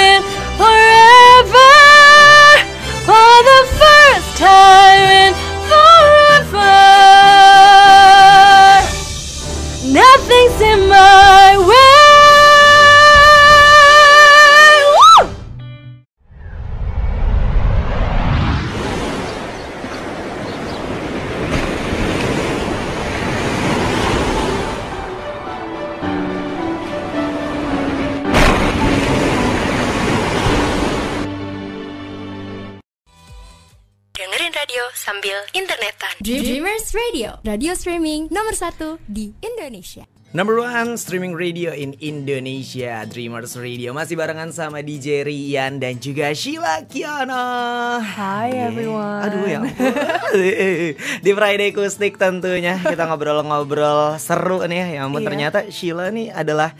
[35.11, 36.15] sambil internetan.
[36.23, 40.07] Dreamers Radio, radio streaming nomor satu di Indonesia.
[40.31, 46.31] Number one streaming radio in Indonesia Dreamers Radio Masih barengan sama DJ Rian dan juga
[46.31, 49.27] Sheila Kiana Hi everyone.
[49.27, 49.75] Aduh ya ampun.
[51.27, 55.29] Di Friday Kustik tentunya Kita ngobrol-ngobrol seru nih ya Ya ampun Iya.
[55.35, 56.79] ternyata Sheila nih adalah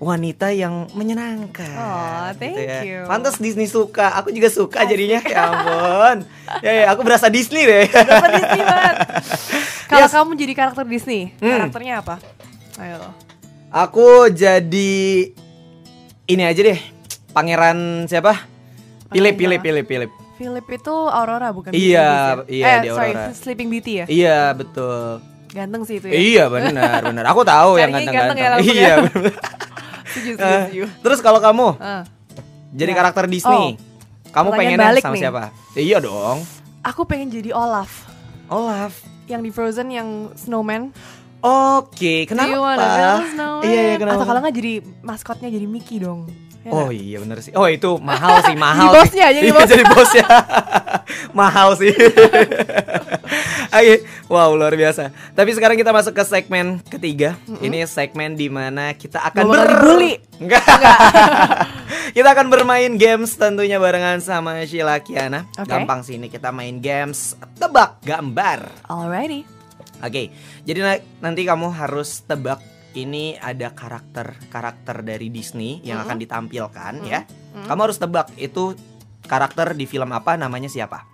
[0.00, 2.80] wanita yang menyenangkan Aw, thank gitu ya.
[2.80, 3.00] you.
[3.04, 6.24] Pantas Disney suka Aku juga suka jadinya Ya ampun
[6.64, 8.96] Ya ya aku berasa Disney deh Disney banget.
[9.90, 10.14] Kalau Yes.
[10.14, 11.66] kamu jadi karakter Disney, Hmm.
[11.66, 12.16] karakternya apa?
[12.78, 13.10] Ayo.
[13.68, 14.94] Aku jadi
[16.24, 16.78] ini aja deh.
[17.30, 18.38] Pangeran siapa?
[19.10, 20.10] Philip, Philip, Philip, Philip.
[20.34, 22.78] Philip itu Aurora bukan Iya, Beauty iya, ya?
[22.78, 23.34] di eh, sorry, Aurora.
[23.34, 24.04] Sleeping Beauty ya?
[24.06, 25.20] Iya, betul.
[25.50, 26.14] Ganteng sih itu ya.
[26.14, 27.24] Iya, benar, benar.
[27.34, 28.38] Aku tahu yang ganteng-ganteng.
[28.38, 28.94] ganteng ya iya, ya.
[29.02, 29.34] benar.
[30.10, 30.84] Setuju, setuju, Eh, setuju.
[31.00, 32.02] Terus kalau kamu Ah.
[32.70, 32.96] jadi Ya.
[32.96, 33.78] karakter Disney,
[34.28, 35.22] kamu pertanyaan pengennya balik sama nih.
[35.22, 35.42] siapa?
[35.72, 36.38] Iya dong.
[36.82, 38.08] Aku pengen jadi Olaf
[38.46, 38.92] Olaf.
[39.26, 40.90] yang di Frozen yang snowman.
[41.40, 43.62] Oke, wanna kenapa?
[43.64, 44.16] Iya, iya, kenapa?
[44.18, 46.28] Atau kalau nggak jadi maskotnya jadi Mickey dong.
[46.60, 47.52] Ya Oh iya bener sih.
[47.52, 48.90] Oh itu mahal sih, mahal.
[48.90, 48.98] Jadi sih.
[49.00, 49.70] bosnya, jadi Iya, bosnya.
[49.70, 50.26] jadi bosnya.
[51.40, 51.92] mahal sih.
[53.70, 53.94] Oke,
[54.26, 55.08] wow luar biasa.
[55.30, 57.38] Tapi sekarang kita masuk ke segmen ketiga.
[57.56, 60.14] Ini segmen di mana kita akan Gak dibully.
[60.36, 60.64] Enggak.
[62.10, 65.46] kita akan bermain games tentunya barengan sama Sheila Kiana.
[65.54, 65.64] Oke.
[65.64, 68.84] Gampang sih ini kita main games tebak gambar.
[68.84, 69.46] Alrighty.
[70.00, 70.32] Oke,
[70.64, 72.56] jadi na- nanti kamu harus tebak
[72.94, 77.22] ini ada karakter karakter dari Disney yang akan ditampilkan ya.
[77.66, 78.74] Kamu harus tebak itu
[79.24, 81.06] karakter di film apa namanya siapa.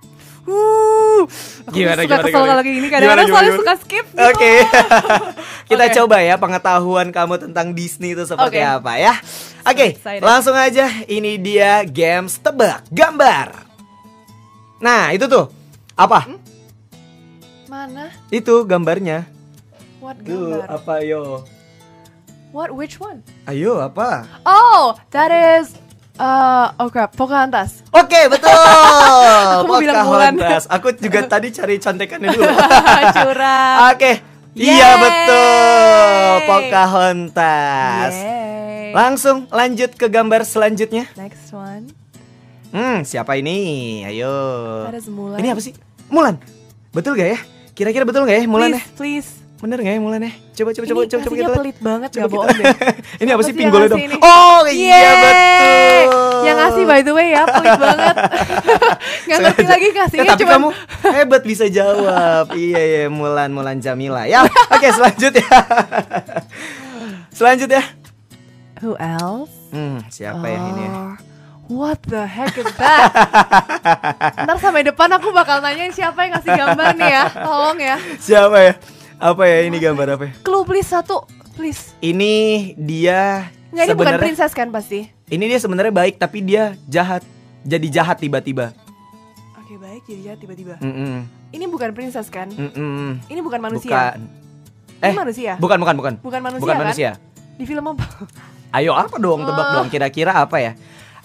[0.47, 1.27] Uh,
[1.67, 2.47] aku Gimana, suka gimana, kesel gimana?
[2.55, 2.87] kalau kayak gini.
[2.87, 4.23] Gimana, Kadang-kadang gimana, selalu suka skip gitu.
[4.31, 4.53] Oke.
[5.75, 5.95] Kita Oke.
[5.99, 8.63] coba ya pengetahuan kamu tentang Disney itu seperti Oke.
[8.63, 9.15] apa ya.
[9.67, 10.23] Oke, excited.
[10.23, 13.67] langsung aja ini dia games tebak gambar.
[14.79, 15.51] Nah, itu tuh.
[15.99, 16.31] Apa?
[16.31, 16.39] Hmm?
[17.67, 18.15] Mana?
[18.31, 19.27] Itu gambarnya.
[19.99, 20.71] What gambar?
[20.71, 21.43] apa yo?
[22.57, 22.73] What?
[22.73, 23.21] Which one?
[23.45, 24.25] Ayo, apa?
[24.49, 25.77] Oh, that is
[26.17, 27.85] uh, oh crap, Pocahontas.
[27.93, 28.49] Oke betul.
[29.69, 30.09] mau bilang.
[30.09, 30.65] Pocahontas.
[30.73, 32.49] Aku juga tadi cari contekannya dulu.
[33.21, 33.77] Curang.
[33.93, 34.25] Oke.
[34.57, 35.03] Iya Yeay.
[35.05, 36.33] betul.
[36.49, 38.13] Pocahontas.
[38.25, 38.97] Yay.
[38.97, 41.13] Langsung lanjut ke gambar selanjutnya.
[41.13, 41.93] Next one.
[42.73, 44.01] Hmm, siapa ini?
[44.09, 44.33] Ayo.
[45.37, 45.77] Ini apa sih?
[46.09, 46.41] Mulan.
[46.89, 47.39] Betul gak ya?
[47.77, 48.81] Kira-kira betul gak ya Mulan ya?
[48.97, 49.46] Please, please.
[49.57, 50.33] Bener gak ya Mulan ya?
[50.53, 51.57] Coba coba coba coba coba kasihnya kita.
[51.57, 52.75] pelit banget Coba gak bohong deh.
[53.25, 53.99] ini apa sih yang dong?
[53.99, 54.17] ini?
[54.21, 56.05] Oh iya betul.
[56.45, 58.15] Yang ngasih by the way ya, pelit banget.
[59.27, 60.69] Gak ngerti lagi kasihnya Ya, tapi cuman kamu
[61.11, 62.45] hebat bisa jawab.
[62.55, 64.23] iya iya Mulan Mulan Jamila.
[64.25, 65.43] Ya, oke selanjutnya.
[67.33, 67.83] selanjutnya.
[68.79, 69.53] Who else?
[69.73, 70.83] Hmm, siapa yang ini?
[70.83, 70.93] ya?
[70.93, 71.15] Oh,
[71.67, 73.11] What the heck is that?
[74.39, 78.59] Ntar sampai depan aku bakal nanyain siapa yang ngasih gambar nih ya Tolong ya Siapa
[78.63, 78.73] ya?
[79.17, 80.33] Apa ya ini gambar apa ya?
[80.45, 81.25] Clue please satu
[81.57, 86.79] Please Ini dia Nggak ini bukan princess kan pasti ini dia sebenarnya baik tapi dia
[86.87, 87.27] jahat.
[87.67, 88.71] Jadi jahat tiba-tiba.
[89.59, 90.79] Oke baik jadi jahat tiba-tiba.
[91.51, 92.47] Ini bukan princess kan?
[92.47, 93.19] Mm-mm.
[93.27, 94.19] Ini bukan manusia Bukan.
[95.03, 95.53] Eh, Ini manusia?
[95.59, 96.15] Bukan, bukan, bukan.
[96.23, 96.83] Bukan manusia Bukan kan?
[96.87, 97.11] manusia.
[97.59, 98.07] Di film apa?
[98.71, 99.73] Ayo apa dong tebak Oh.
[99.83, 100.73] dong kira-kira apa ya?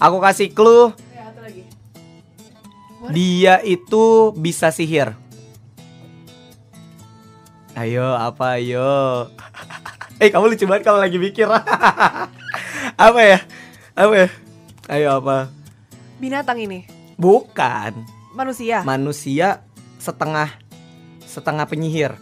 [0.02, 1.30] Aku kasih clue ya
[3.14, 5.14] dia itu bisa sihir.
[7.72, 9.28] Ayo apa ayo?
[10.22, 11.50] Eh kamu lucu banget kalau lagi mikir.
[13.10, 13.42] apa ya?
[13.98, 14.28] Apa ya?
[14.86, 15.50] Ayo apa?
[16.22, 16.86] Binatang ini.
[17.18, 18.06] Bukan.
[18.30, 18.86] Manusia.
[18.86, 19.66] Manusia
[19.98, 20.46] setengah
[21.26, 22.14] setengah penyihir.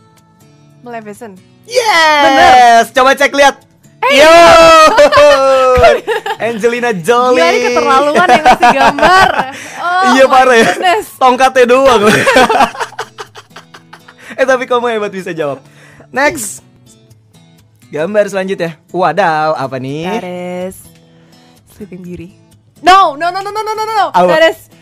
[0.80, 1.36] Maleficent.
[1.68, 2.88] Yes.
[2.96, 3.68] Coba cek lihat.
[4.16, 4.36] Yo.
[6.48, 7.36] Angelina Jolie.
[7.36, 9.28] Gila ini keterlaluan yang ngasih gambar.
[9.76, 10.68] Oh iya parah ya.
[11.20, 12.08] Tongkatnya doang.
[14.40, 15.60] Eh tapi kamu hebat bisa jawab.
[16.08, 16.64] Next.
[17.92, 18.80] Gambar selanjutnya.
[18.88, 20.04] Wadaw, apa That nih?
[20.64, 20.80] is
[21.76, 22.40] Sleeping Beauty.
[22.80, 24.06] No, no, no, no, no, no, no, no.
[24.16, 24.32] Apa?
[24.32, 24.72] That is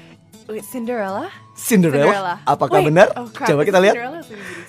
[0.48, 1.28] Wait, Cinderella?
[1.58, 2.40] Cinderella.
[2.46, 3.12] Apakah Wait, benar?
[3.18, 3.98] oh crap, Coba kita lihat.
[3.98, 4.20] Cinderella.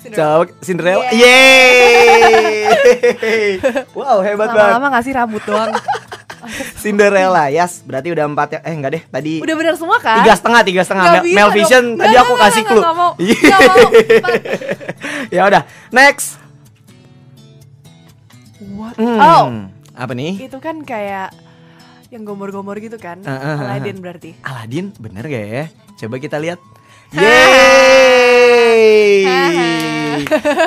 [0.02, 0.18] Cinderella.
[0.18, 1.04] Coba Cinderella.
[1.14, 2.74] Yeah.
[2.74, 3.62] Yeay.
[3.98, 4.74] wow, hebat banget.
[4.74, 5.72] Lama-lama ngasih rambut doang.
[6.76, 7.84] Cinderella, yes.
[7.84, 8.60] Berarti udah empat ya.
[8.64, 10.22] Eh enggak deh, tadi Udah bener semua kan?
[10.22, 11.06] tiga setengah, tiga setengah.
[11.06, 11.56] Mel, bisa Mel dong.
[11.58, 12.84] Vision tadi nggak, aku nggak, kasih clue.
[15.30, 16.40] ya udah, next.
[18.76, 18.96] What?
[18.96, 19.46] Hmm, Oh,
[19.94, 20.48] apa nih?
[20.48, 21.32] itu kan kayak
[22.10, 23.22] yang gomor-gomor gitu kan?
[23.22, 24.34] Ah, ah, ah, Aladdin berarti.
[24.42, 25.66] Aladin, bener gak ya?
[25.96, 26.58] Coba kita lihat.
[27.14, 28.40] Yeay!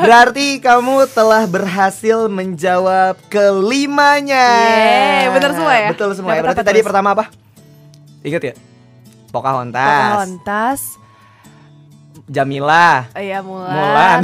[0.05, 4.49] Berarti kamu telah berhasil menjawab kelimanya.
[4.73, 5.88] Yeay, bener semua ya?
[5.93, 6.41] Betul semua ya.
[6.45, 6.87] Berarti tadi terus?
[6.88, 7.25] pertama apa?
[8.23, 8.55] Ingat ya?
[9.33, 10.81] Pocahontas, Pocahontas,
[12.29, 14.21] Jamila, iya Mulan, Mulan.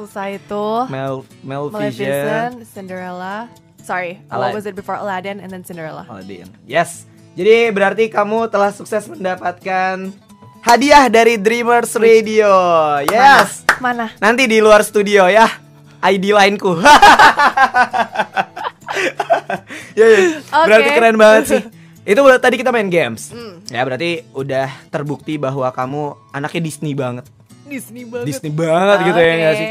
[0.00, 3.36] susah itu, Mel, Mel Vision, Maleficent, Cinderella.
[3.80, 6.08] Sorry, Ala- what was it before Aladdin and then Cinderella?
[6.08, 6.48] Aladin.
[6.64, 7.04] Yes.
[7.32, 10.10] Jadi berarti kamu telah sukses mendapatkan
[10.60, 12.50] hadiah dari Dreamers Radio.
[13.06, 13.69] Yes.
[13.80, 14.12] Mana?
[14.20, 15.48] Nanti di luar studio ya.
[16.00, 16.76] ID lainku.
[19.98, 20.20] ya, ya.
[20.48, 20.96] Berarti Oke.
[20.96, 21.60] keren banget sih.
[22.10, 23.32] Itu udah tadi kita main games.
[23.32, 23.60] Hmm.
[23.68, 27.28] Ya berarti udah terbukti bahwa kamu anaknya Disney banget.
[27.68, 28.26] Disney banget.
[28.26, 29.68] Disney banget gitu ya nggak sih?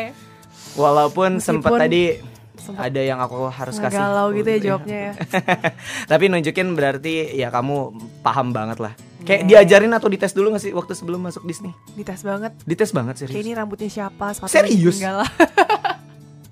[0.77, 2.21] Walaupun sempat tadi
[2.55, 3.97] sempat ada yang aku harus kasih.
[3.97, 5.13] Galau gitu ya jawabnya ya.
[6.11, 8.93] Tapi nunjukin berarti ya kamu paham banget lah.
[9.19, 9.61] Kayak Yeah.
[9.61, 11.75] diajarin atau dites dulu gak sih waktu sebelum masuk Disney?
[11.91, 12.55] Dites banget.
[12.61, 13.41] Dites banget Kayak serius.
[13.41, 14.31] ini rambutnya siapa?
[14.41, 14.97] Serius?
[14.97, 15.29] Enggak lah.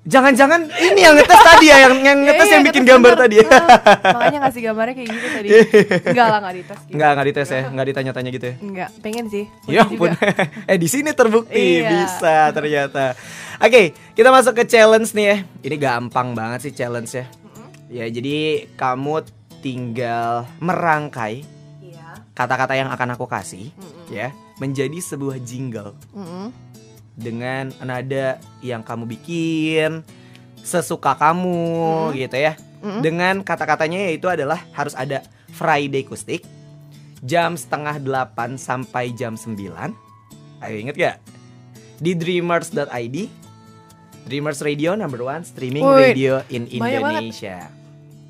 [0.08, 3.12] Jangan-jangan ini yang ngetes tadi ya, yang yang ngetes Iya, yang iya, bikin ngetes gambar
[3.12, 3.22] bener.
[3.22, 3.48] tadi ya.
[4.08, 5.48] Makanya ngasih gambarnya kayak gitu tadi.
[6.08, 6.94] Enggak lah, enggak dites gitu.
[6.96, 8.56] Enggak, enggak dites ya, enggak ditanya-tanya gitu ya.
[8.58, 9.46] Enggak, pengen sih.
[9.68, 10.10] Ya ampun.
[10.72, 11.90] eh di sini terbukti Iya.
[11.92, 13.06] bisa ternyata.
[13.60, 13.82] Oke,
[14.16, 15.38] kita masuk ke challenge nih ya.
[15.62, 17.26] Ini gampang banget sih challenge ya.
[17.90, 19.28] Ya, jadi kamu
[19.60, 21.57] tinggal merangkai Iya.
[22.38, 24.14] Kata-kata yang akan aku kasih Mm-mm.
[24.14, 24.30] ya
[24.62, 26.54] menjadi sebuah jingle Mm-mm.
[27.18, 30.06] dengan nada yang kamu bikin
[30.62, 32.54] sesuka kamu gitu ya.
[32.86, 33.02] Mm-mm.
[33.02, 36.46] Dengan kata-katanya yaitu adalah harus ada Friday Kustik
[37.26, 39.58] jam setengah delapan sampai jam 9
[40.62, 41.18] Ayo inget gak?
[41.98, 43.18] Di dreamers.id
[44.28, 47.22] Dreamers Radio number one streaming Wait, radio in banyak banget.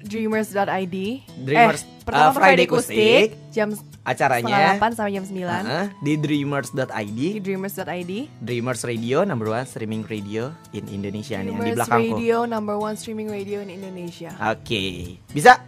[0.07, 0.97] Dreamers.id.
[1.43, 3.75] Dreamers, eh, pertama uh, Friday Friday Kustik jam
[4.07, 8.13] Acaranya setengah 8 sampai jam 9 uh, di di dreamers.id dreamers.id.
[8.39, 12.15] Dreamers Radio number one streaming radio in Indonesia nih yang di Dreamers belakangku.
[12.15, 14.31] Radio number one streaming radio in Indonesia.
[14.39, 15.59] Oke, bisa?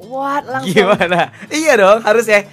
[0.00, 0.72] What langsung?
[0.72, 1.30] Gimana?
[1.52, 2.48] Iya dong, harus ya.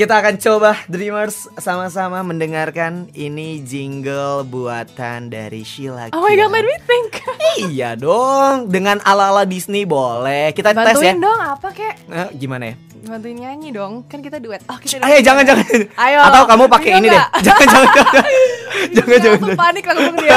[0.00, 6.08] Kita akan coba Dreamers sama-sama mendengarkan ini jingle buatan dari Sheila.
[6.16, 7.20] Oh my god, let me think.
[7.68, 10.56] Iya dong, dengan ala-ala Disney boleh.
[10.56, 11.12] Kita tes ya.
[11.12, 11.94] Bantuin dong apa kek?
[12.08, 12.74] Eh, gimana ya?
[13.12, 14.08] Bantuin nyanyi dong.
[14.08, 14.64] Kan kita duet.
[14.72, 15.68] Oh, kita Ayo jangan jangan.
[15.92, 16.18] Ayo.
[16.24, 17.24] Atau kamu pakai ini deh.
[17.44, 18.12] Jangan jangan jangan.
[18.96, 19.58] jangan Jangan, jangan.
[19.60, 20.36] Panik langsung dia.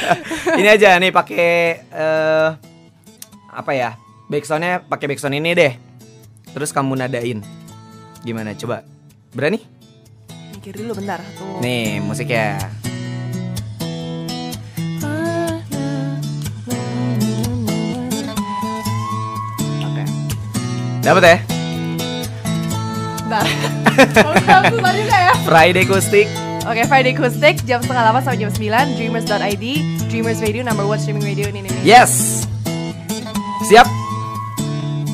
[0.64, 1.52] ini aja nih pakai
[1.92, 2.48] eh
[3.52, 4.00] apa ya?
[4.32, 5.72] Backsoundnya pakai backsound ini deh.
[6.56, 7.63] Terus kamu nadain.
[8.24, 8.56] Gimana?
[8.56, 8.80] Coba.
[9.36, 9.60] Berani?
[10.56, 11.20] Mikir dulu bentar.
[11.36, 11.60] Tuh.
[11.60, 12.56] Nih musiknya.
[19.84, 20.02] Oke.
[21.04, 21.38] Dapat ya?
[23.24, 23.44] Bentar.
[24.72, 25.32] Susah juga ya.
[25.44, 26.28] Friday Kustik.
[26.64, 29.64] Oke, Friday Acoustic jam setengah 8 sampai jam 9 Dreamers.id
[30.08, 32.40] Dreamers Radio number one streaming radio in Indonesia Yes.
[33.68, 33.84] Siap?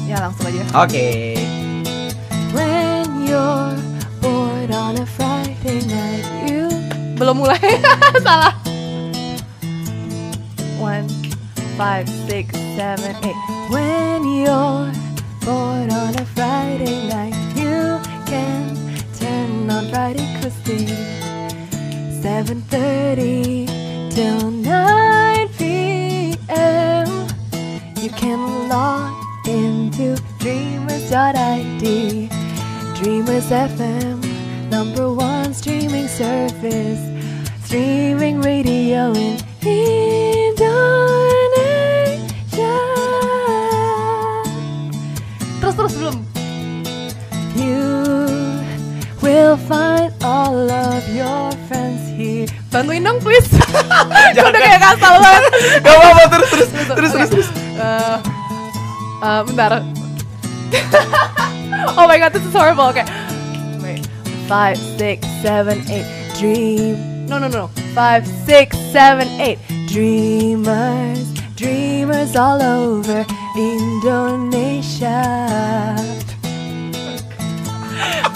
[0.07, 1.34] Ya langsung aja Oke.
[1.34, 1.70] When
[3.31, 3.78] you're
[4.20, 6.26] bored on a Friday night.
[6.51, 6.66] You
[7.14, 7.62] Belum mulai,
[8.26, 8.59] salah.
[10.83, 11.07] One,
[11.78, 13.39] five, six, seven, eight.
[13.70, 14.91] When you're
[15.47, 18.74] bored on a Friday night You can
[19.14, 20.91] turn on Friday Christie
[22.18, 27.07] 7.30 till 9 p.m.
[28.03, 29.14] You can log
[29.47, 32.39] into Dreamers.id
[33.01, 34.20] Dreamers FM,
[34.68, 37.01] number one streaming service,
[37.64, 40.68] streaming radio in Indonesia.
[45.64, 46.20] Terus terus belum.
[47.57, 47.88] You
[49.24, 52.53] will find all of your friends here.
[52.68, 53.48] Bantuin dong please.
[54.36, 55.53] Jangan udah kayak kasar banget.
[55.88, 57.48] Gak apa-apa terus terus terus terus terus.
[57.80, 58.20] Uh,
[59.24, 59.80] uh, bentar.
[61.95, 62.91] oh my god, this is horrible.
[62.91, 63.07] Okay.
[63.79, 64.03] Wait.
[64.51, 66.03] Five, six, seven, eight.
[66.35, 66.99] Dream.
[67.31, 67.71] No, no, no.
[67.95, 69.62] Five, six, seven, eight.
[69.87, 73.23] Dreamers, dreamers all over
[73.55, 75.23] Indonesia.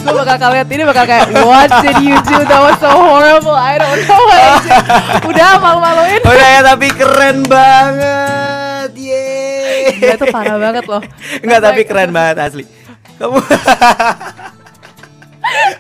[0.05, 2.45] Gue bakal kalian ini bakal kayak What did you do?
[2.45, 4.85] That was so horrible I don't know what I did
[5.33, 8.93] Udah malu-maluin Udah ya tapi keren banget.
[8.93, 9.97] Yeay.
[9.97, 11.01] Dia tuh parah banget loh
[11.41, 12.84] Enggak tapi keren banget asli.
[13.25, 13.41] Kamu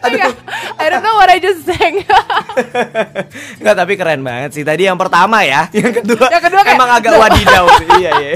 [0.04, 0.32] Aduh.
[0.76, 2.04] I don't know what I just sang
[3.60, 4.62] Enggak tapi keren banget sih.
[4.62, 7.64] Tadi yang pertama ya, yang kedua, Yang kedua kayak- emang agak wadidaw.
[7.96, 8.32] iya iya.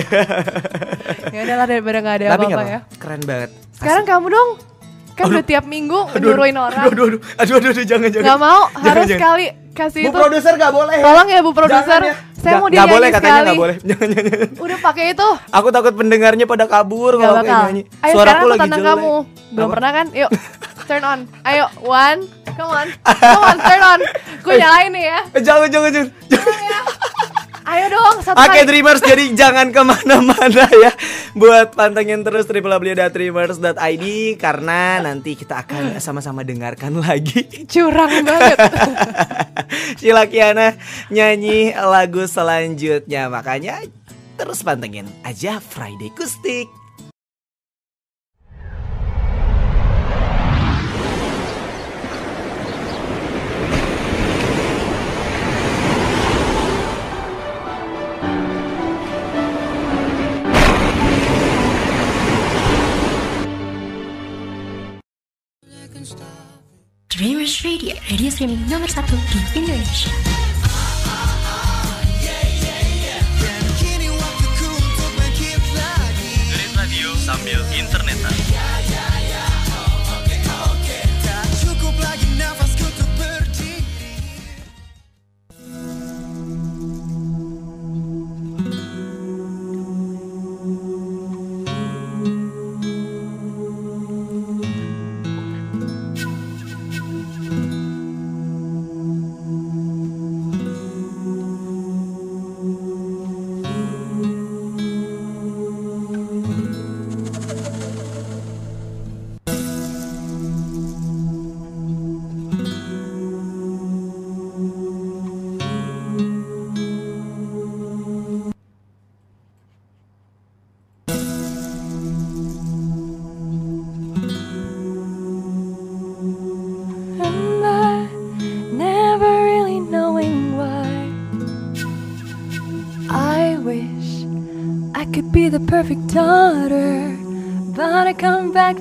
[1.29, 2.81] Ya udahlah daripada gak ada tapi apa-apa ya.
[2.97, 3.51] Keren banget.
[3.77, 4.49] Sekarang kamu dong
[5.19, 8.09] Kan udah tiap minggu Aduh, nyuruhin aduh, orang Aduh, aduh, aduh, aduh, aduh, aduh, jangan,
[8.09, 8.25] jangan.
[8.25, 9.19] Gak mau Jangan, harus jangan.
[9.19, 10.99] sekali kasih Bu itu produser gak boleh.
[10.99, 12.15] Tolong ya Bu produser ya.
[12.15, 13.77] Saya Nggak- mau nggak dinyanyi boleh katanya sekali nggak boleh.
[13.89, 14.49] Jangan, jangan.
[14.59, 17.83] Udah pakai itu Aku takut pendengarnya pada kabur Gak kalau kayak nyanyi.
[18.01, 18.87] Ayo sekarang aku lagi jelek.
[18.87, 19.15] kamu
[19.51, 19.75] Belum Apa?
[19.75, 20.07] pernah kan?
[20.13, 20.31] Yuk
[20.89, 22.87] Turn on Ayo One Come on
[23.27, 24.01] Come on Turn on
[24.41, 26.09] Gue nyalain nih ya Eh, Jangan, jangan, jangan.
[26.29, 26.55] jangan.
[27.69, 28.69] Ayo dong Satu Oke kali.
[28.69, 30.93] Dreamers jadi jangan ke mana-mana ya.
[31.37, 34.07] Buat pantengin terus www.dreamers.id
[34.41, 37.45] Karena nanti kita akan sama-sama dengarkan lagi.
[37.69, 38.57] Curang banget.
[40.01, 40.81] Sheila Kiana
[41.13, 43.29] nyanyi lagu selanjutnya.
[43.29, 43.85] Makanya
[44.41, 46.78] terus pantengin aja Friday Kustik
[67.11, 70.15] Dreamers Radio, radio streaming nomor satu di Indonesia.
[76.23, 78.78] Dengerin radio sambil internetan.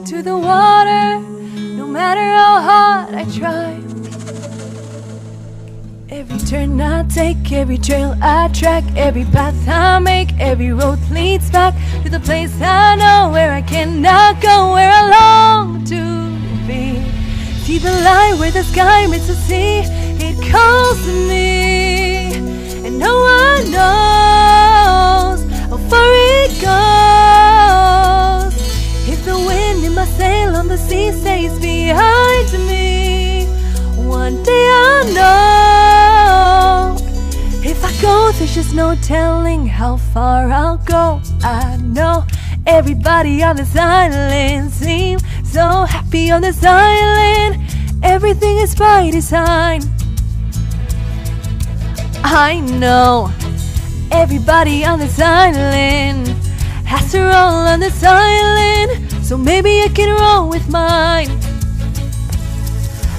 [0.07, 1.19] To the water
[1.75, 3.73] No matter how hard I try
[6.09, 11.51] Every turn I take, every trail I track, every path I make, every road leads
[11.51, 16.01] back to the place I know where I cannot go, where I long to
[16.65, 17.03] be.
[17.65, 19.81] See the light where the sky meets the sea,
[20.25, 22.33] it calls to me,
[22.87, 25.39] and no one knows
[25.69, 26.09] how far
[26.41, 26.96] it goes.
[30.67, 33.45] The sea stays behind me,
[33.95, 36.97] one day I'll know.
[37.63, 41.21] If I go, there's just no telling how far I'll go.
[41.41, 42.25] I know
[42.65, 47.61] everybody on this island seems so happy on this island.
[48.03, 49.81] Everything is by design.
[52.23, 53.31] I know
[54.11, 56.27] everybody on this island
[56.85, 59.06] has to roll on this island.
[59.27, 61.27] So maybe I can roll with mine.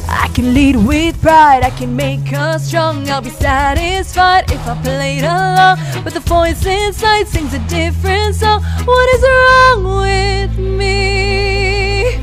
[0.08, 3.06] I can lead with pride, I can make us strong.
[3.10, 5.78] I'll be satisfied if I played along.
[6.02, 8.62] But the voice inside sings a different song.
[8.86, 12.16] What is wrong with me?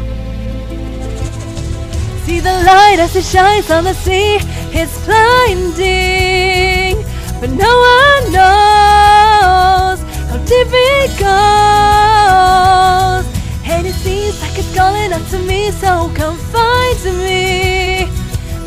[2.25, 4.39] See the light as it shines on the sea,
[4.73, 7.05] it's blinding.
[7.39, 13.34] But no one knows how deep it goes.
[13.67, 18.03] And it seems like it's calling out to me So come find me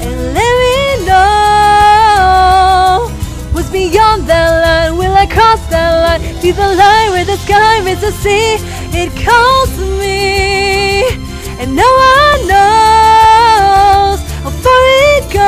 [0.03, 3.07] And let me know
[3.53, 4.97] What's beyond that line?
[4.99, 6.21] Will I cross that line?
[6.43, 8.59] Be the line where the sky meets the sea
[8.91, 11.07] It calls me
[11.61, 14.83] And no one knows How far
[15.15, 15.47] it goes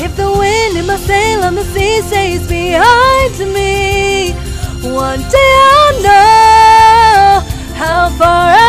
[0.00, 4.32] If the wind in my sail on the sea Stays behind me
[4.82, 6.61] One day I'll know
[7.82, 8.62] how far I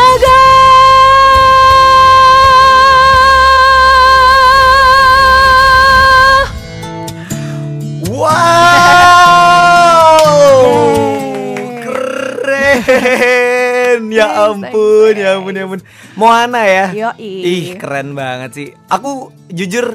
[12.74, 14.10] keren.
[14.10, 15.80] Ya ampun, ya ampun, ya ampun.
[16.18, 16.86] Moana ya.
[16.90, 17.42] Yoi.
[17.42, 18.68] Ih, keren banget sih.
[18.90, 19.94] Aku jujur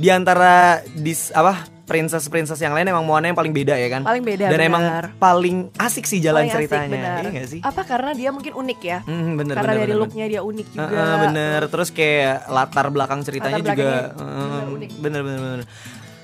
[0.00, 4.06] di antara dis apa princess princess yang lain emang Moana yang paling beda ya kan.
[4.06, 4.70] Paling beda, Dan benar.
[4.70, 4.84] emang
[5.18, 6.94] paling asik sih jalan Paling asik, ceritanya.
[6.94, 7.18] benar.
[7.18, 7.60] Iya gak sih?
[7.60, 8.98] Apa karena dia mungkin unik ya?
[9.02, 10.86] Hmm, bener, karena bener, dari bener, looknya dia unik juga.
[10.86, 11.60] Heeh, bener.
[11.66, 14.90] Terus kayak latar belakang ceritanya Latar juga bener unik.
[14.96, 15.60] bener, bener bener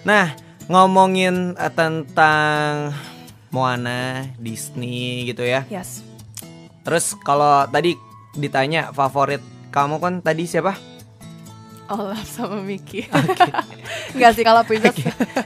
[0.06, 0.26] Nah
[0.66, 2.94] ngomongin eh, tentang
[3.50, 5.66] Moana Disney gitu ya.
[5.66, 6.06] Yes.
[6.82, 7.98] Terus kalau tadi
[8.32, 10.78] ditanya favorit kamu kan tadi siapa?
[11.88, 13.06] Olaf sama Mickey.
[14.14, 14.96] Enggak sih kalau princess.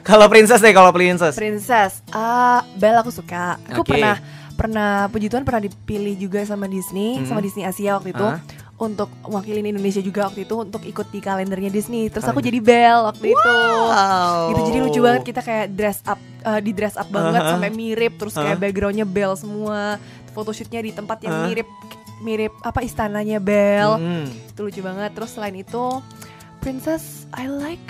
[0.00, 1.34] kalau princess deh kalau princess.
[1.34, 2.00] princess.
[2.08, 3.60] Ah, Belle aku suka.
[3.68, 3.92] Aku Oke.
[3.92, 4.16] pernah
[4.52, 7.26] pernah puji Tuhan pernah dipilih juga sama Disney, Hmm.
[7.26, 8.22] sama Disney Asia waktu itu.
[8.22, 8.40] Ah.
[8.76, 12.08] Untuk wakilin Indonesia juga waktu itu untuk ikut di kalendernya Disney.
[12.08, 13.56] Terus aku jadi Belle waktu itu.
[13.84, 14.48] Wow.
[14.48, 17.52] Gitu jadi lucu banget kita kayak dress up eh, di dress up banget Uh-huh.
[17.54, 18.62] sampai mirip terus kayak Uh-huh.
[18.62, 20.00] backgroundnya Belle semua.
[20.30, 21.46] Photoshootnya di tempat yang Uh-huh.
[21.46, 21.68] mirip
[22.20, 23.96] mirip apa istananya Belle.
[23.96, 24.24] Hmm.
[24.46, 25.12] Itu lucu banget.
[25.12, 25.84] Terus selain itu
[26.60, 27.82] Princess I like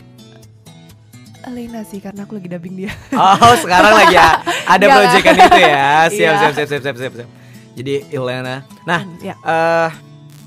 [1.41, 2.93] Elena sih karena aku lagi dubbing dia.
[3.11, 4.45] Oh sekarang lagi ya
[4.77, 5.89] ada proyekan itu ya.
[6.13, 6.31] Siap, Iya.
[6.37, 7.29] siap siap siap siap siap siap.
[7.75, 8.61] Jadi Ilena.
[8.85, 9.35] Nah ya.
[9.35, 9.91] eh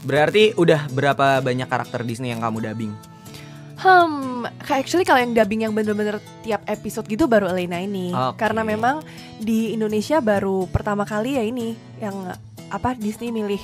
[0.04, 2.94] berarti udah berapa banyak karakter Disney yang kamu dubbing?
[3.74, 8.14] Hmm, actually kalau yang dubbing yang bener-bener tiap episode gitu baru Elena ini.
[8.14, 8.38] Oke.
[8.38, 9.02] Karena memang
[9.36, 12.32] di Indonesia baru pertama kali ya ini yang
[12.70, 13.60] apa Disney milih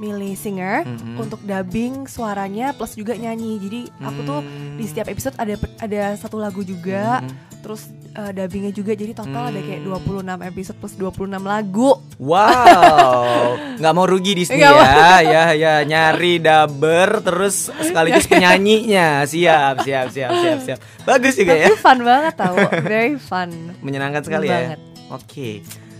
[0.00, 1.20] milih singer Mhm.
[1.20, 3.60] untuk dubbing suaranya plus juga nyanyi.
[3.60, 4.40] Jadi aku tuh
[4.74, 7.60] di setiap episode ada ada satu lagu juga, Mhm.
[7.60, 8.92] terus uh, dubbingnya juga.
[8.92, 9.92] Jadi total ada kayak Hmm.
[9.92, 12.00] 26 episode plus 26 lagu.
[12.16, 19.84] Wow, nggak mau rugi Disney Nggak ya, ya, ya nyari dubber terus sekaligus penyanyinya, siap,
[19.84, 20.78] siap, siap, siap, siap.
[21.02, 22.56] Bagus juga ya, Tapi fun banget tau,
[22.88, 23.50] very fun.
[23.78, 24.78] menyenangkan sekali Banget.
[24.78, 24.88] ya.
[25.10, 25.50] Oke,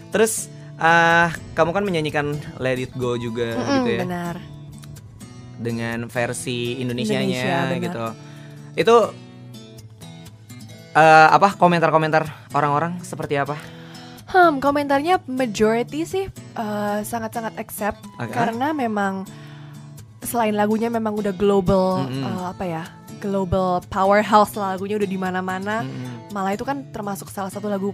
[0.08, 0.46] terus
[0.80, 2.26] ah kamu kan menyanyikan
[2.56, 4.36] Let It Go juga Mm-mm, gitu ya, Benar.
[5.60, 8.04] dengan versi Indonesianya Indonesia, gitu.
[8.80, 8.96] Itu
[10.96, 13.60] eh, apa komentar-komentar orang-orang seperti apa?
[14.30, 18.32] Hmm, komentarnya majority sih eh, sangat-sangat accept Oke.
[18.32, 19.26] karena memang
[20.22, 22.24] selain lagunya memang udah global Mm-mm.
[22.24, 22.82] eh, apa ya
[23.20, 26.30] global powerhouse lagunya udah di mana-mana Mm-mm.
[26.30, 27.90] malah itu kan termasuk salah satu lagu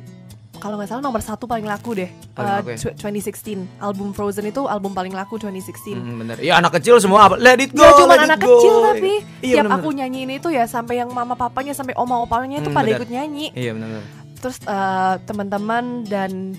[0.57, 2.79] kalau nggak salah nomor satu paling laku deh Paling Eh, laku ya?
[2.79, 6.37] tw- 2016 album Frozen itu album paling laku 2016 Mm, bener.
[6.39, 7.35] Ya anak kecil semua apa?
[7.37, 7.81] Let it go.
[7.81, 8.49] Gak cuma anak go.
[8.51, 9.77] kecil tapi Iya, tiap bener-bener.
[9.79, 12.99] aku nyanyiin itu ya sampai yang mama papanya sampai oma opanya itu Hmm, pada bener.
[12.99, 14.03] ikut nyanyi Iya benar.
[14.37, 16.53] terus eh, teman-teman dan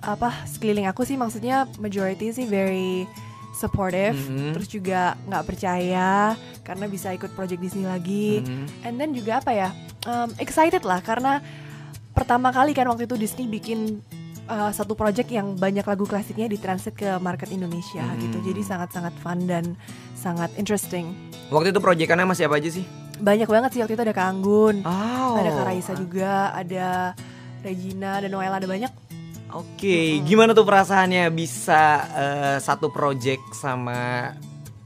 [0.00, 3.04] apa sekeliling aku sih maksudnya majority sih very
[3.52, 4.52] supportive Mhm.
[4.52, 8.64] terus juga nggak percaya karena bisa ikut project Disney lagi Mhm.
[8.82, 9.68] and then juga apa ya
[10.02, 11.44] um, excited lah karena
[12.12, 14.00] pertama kali kan waktu itu Disney bikin
[14.46, 18.18] uh, satu project yang banyak lagu klasiknya ditranslate ke market Indonesia Hmm.
[18.18, 19.74] gitu jadi sangat-sangat fun dan
[20.12, 21.14] sangat interesting
[21.48, 22.84] Waktu itu proyekannya masih apa aja sih?
[23.16, 25.36] banyak banget sih waktu itu ada Kak Anggun Oh.
[25.36, 27.12] ada Kak Raisa juga ada
[27.60, 28.88] Regina dan Noella ada banyak
[29.50, 34.30] Oke, gimana tuh perasaannya bisa eh, satu project sama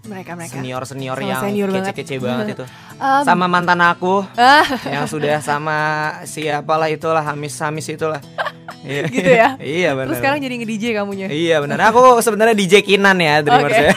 [0.05, 1.85] mereka mereka senior-senior Sama yang senior banget.
[1.91, 2.67] kece-kece banget itu?
[2.95, 5.75] Um, Sama mantan aku ah, yang sudah sama
[6.31, 8.23] siapalah itulah Hamis-Hamis itulah.
[8.87, 9.03] Iya.
[9.19, 9.49] Gitu ya?
[9.83, 10.15] iya benar.
[10.15, 11.91] terus sekarang jadi nge-DJ kamunya Iya benar.
[11.91, 13.87] Aku sebenarnya DJ Kinan ya Dreamers Oke.
[13.91, 13.95] ya.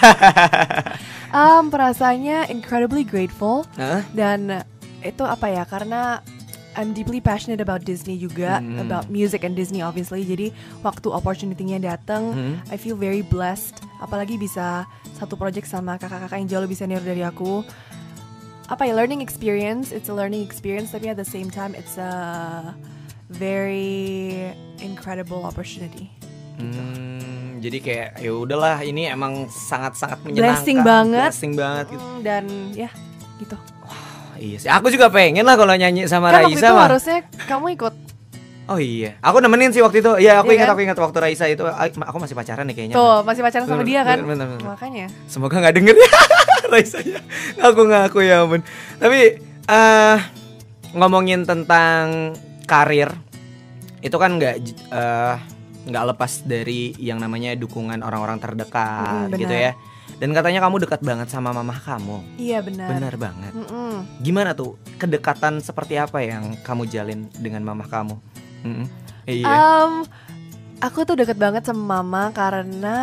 [1.30, 4.02] um, perasaannya incredibly grateful Hah?
[4.18, 4.66] dan
[5.06, 6.26] itu apa ya karena
[6.78, 8.78] I'm deeply passionate about Disney juga Hmm.
[8.80, 10.54] about music and Disney obviously jadi
[10.86, 12.56] waktu opportunity-nya datang Hmm.
[12.70, 14.86] I feel very blessed apalagi bisa
[15.18, 17.66] satu project sama kakak-kakak yang jauh lebih senior dari aku
[18.68, 22.14] apa ya learning experience it's a learning experience tapi at the same time it's a
[23.28, 26.14] very incredible opportunity
[26.58, 30.58] Hmm, jadi kayak ya udahlah ini emang sangat-sangat menyenangkan.
[30.58, 31.30] Blessing banget.
[31.30, 32.02] Blessing banget gitu.
[32.02, 32.90] Mm, dan ya
[33.38, 33.54] gitu
[34.40, 34.70] Iya sih.
[34.70, 36.86] Aku juga pengen lah kalau nyanyi sama kan waktu Raisa itu mah.
[36.86, 37.96] harusnya kamu ikut
[38.68, 39.16] Oh iya.
[39.22, 40.12] Aku nemenin sih waktu itu.
[40.18, 40.74] Iya, aku Iya ingat kan?
[40.74, 42.96] aku ingat waktu Raisa itu aku masih pacaran nih kayaknya.
[42.96, 44.68] tuh masih pacaran sama Bener, dia kan bener, bener, bener.
[44.68, 46.10] makanya Semoga nggak denger ya
[46.74, 47.20] Raisa ya.
[47.64, 48.62] Aku ngaku ya ampun.
[48.98, 50.18] Tapi eh
[50.94, 53.08] ngomongin tentang karir
[54.00, 54.56] itu kan nggak
[54.92, 55.36] eh,
[55.88, 59.40] nggak lepas dari yang namanya dukungan orang-orang terdekat Mm, benar.
[59.40, 59.72] gitu ya.
[60.18, 62.24] Dan katanya kamu dekat banget sama mamah kamu.
[62.42, 62.90] Iya benar.
[62.90, 63.54] Benar banget.
[63.54, 64.08] Mm-mm.
[64.26, 68.16] Gimana tuh kedekatan seperti apa yang kamu jalin dengan mamah kamu?
[68.66, 68.88] Mm-mm.
[69.28, 69.46] Iya.
[69.46, 70.08] Um,
[70.80, 72.98] aku tuh deket banget sama mama karena,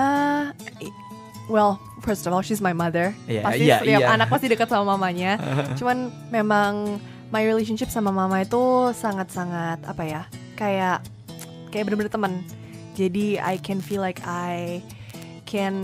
[1.47, 3.13] well, first of all, she's my mother.
[3.29, 4.09] Iya, pasti iya, setiap iya.
[4.11, 5.39] anak pasti dekat sama mamanya.
[5.79, 6.99] Cuman memang
[7.29, 10.23] my relationship sama mama itu sangat-sangat apa ya?
[10.57, 11.05] Kayak
[11.71, 12.33] kayak bener-bener teman.
[12.95, 14.79] Jadi I can feel like I
[15.55, 15.79] can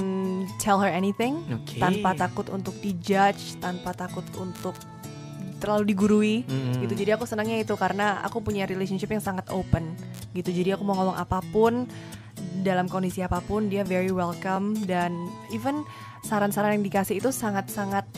[0.59, 1.79] tell her anything Oke.
[1.79, 4.75] tanpa takut untuk dijudge, tanpa takut untuk
[5.63, 6.83] terlalu digurui Mm-mm.
[6.83, 9.93] gitu jadi aku senangnya itu karena aku punya relationship yang sangat open
[10.33, 11.85] gitu jadi aku mau ngomong apa pun
[12.65, 15.13] dalam kondisi apa pun dia very welcome dan
[15.53, 15.85] even
[16.25, 18.09] saran-saran yang dikasih itu sangat-sangat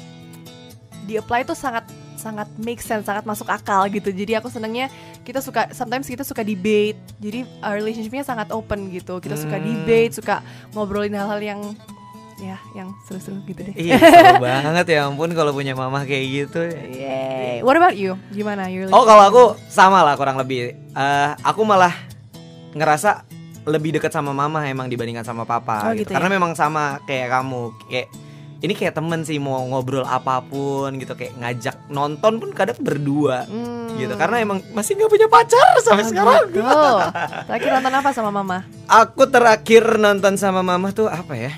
[1.11, 1.82] di apply itu sangat
[2.23, 4.87] sangat make sense sangat masuk akal gitu jadi aku senangnya
[5.20, 9.66] kita suka sometimes kita suka debate jadi uh, relationshipnya sangat open gitu kita suka Hmm.
[9.66, 10.39] debate suka
[10.70, 11.61] ngobrolin hal-hal yang
[12.39, 16.59] ya yang seru-seru gitu deh Iya, seru banget ya ampun kalau punya mamah kayak gitu.
[16.91, 17.62] Yay.
[17.62, 18.18] What about you?
[18.31, 20.75] Gimana your Oh kalau aku sama lah kurang lebih.
[20.75, 21.95] Eh, aku malah
[22.73, 23.23] ngerasa
[23.62, 25.87] lebih dekat sama mama emang dibandingkan sama papa.
[25.87, 26.03] Oh, gitu.
[26.03, 26.14] gitu ya?
[26.18, 27.62] Karena memang sama kayak kamu.
[27.87, 28.09] Kayak
[28.62, 33.42] ini kayak temen sih mau ngobrol apa pun gitu kayak ngajak nonton pun kadang berdua
[33.44, 33.90] Hmm.
[33.94, 36.86] gitu karena emang masih nggak punya pacar sampai Oh, sekarang gitu.
[37.44, 38.58] Terakhir nonton apa sama mama?
[38.84, 41.52] aku terakhir nonton sama mama tuh apa ya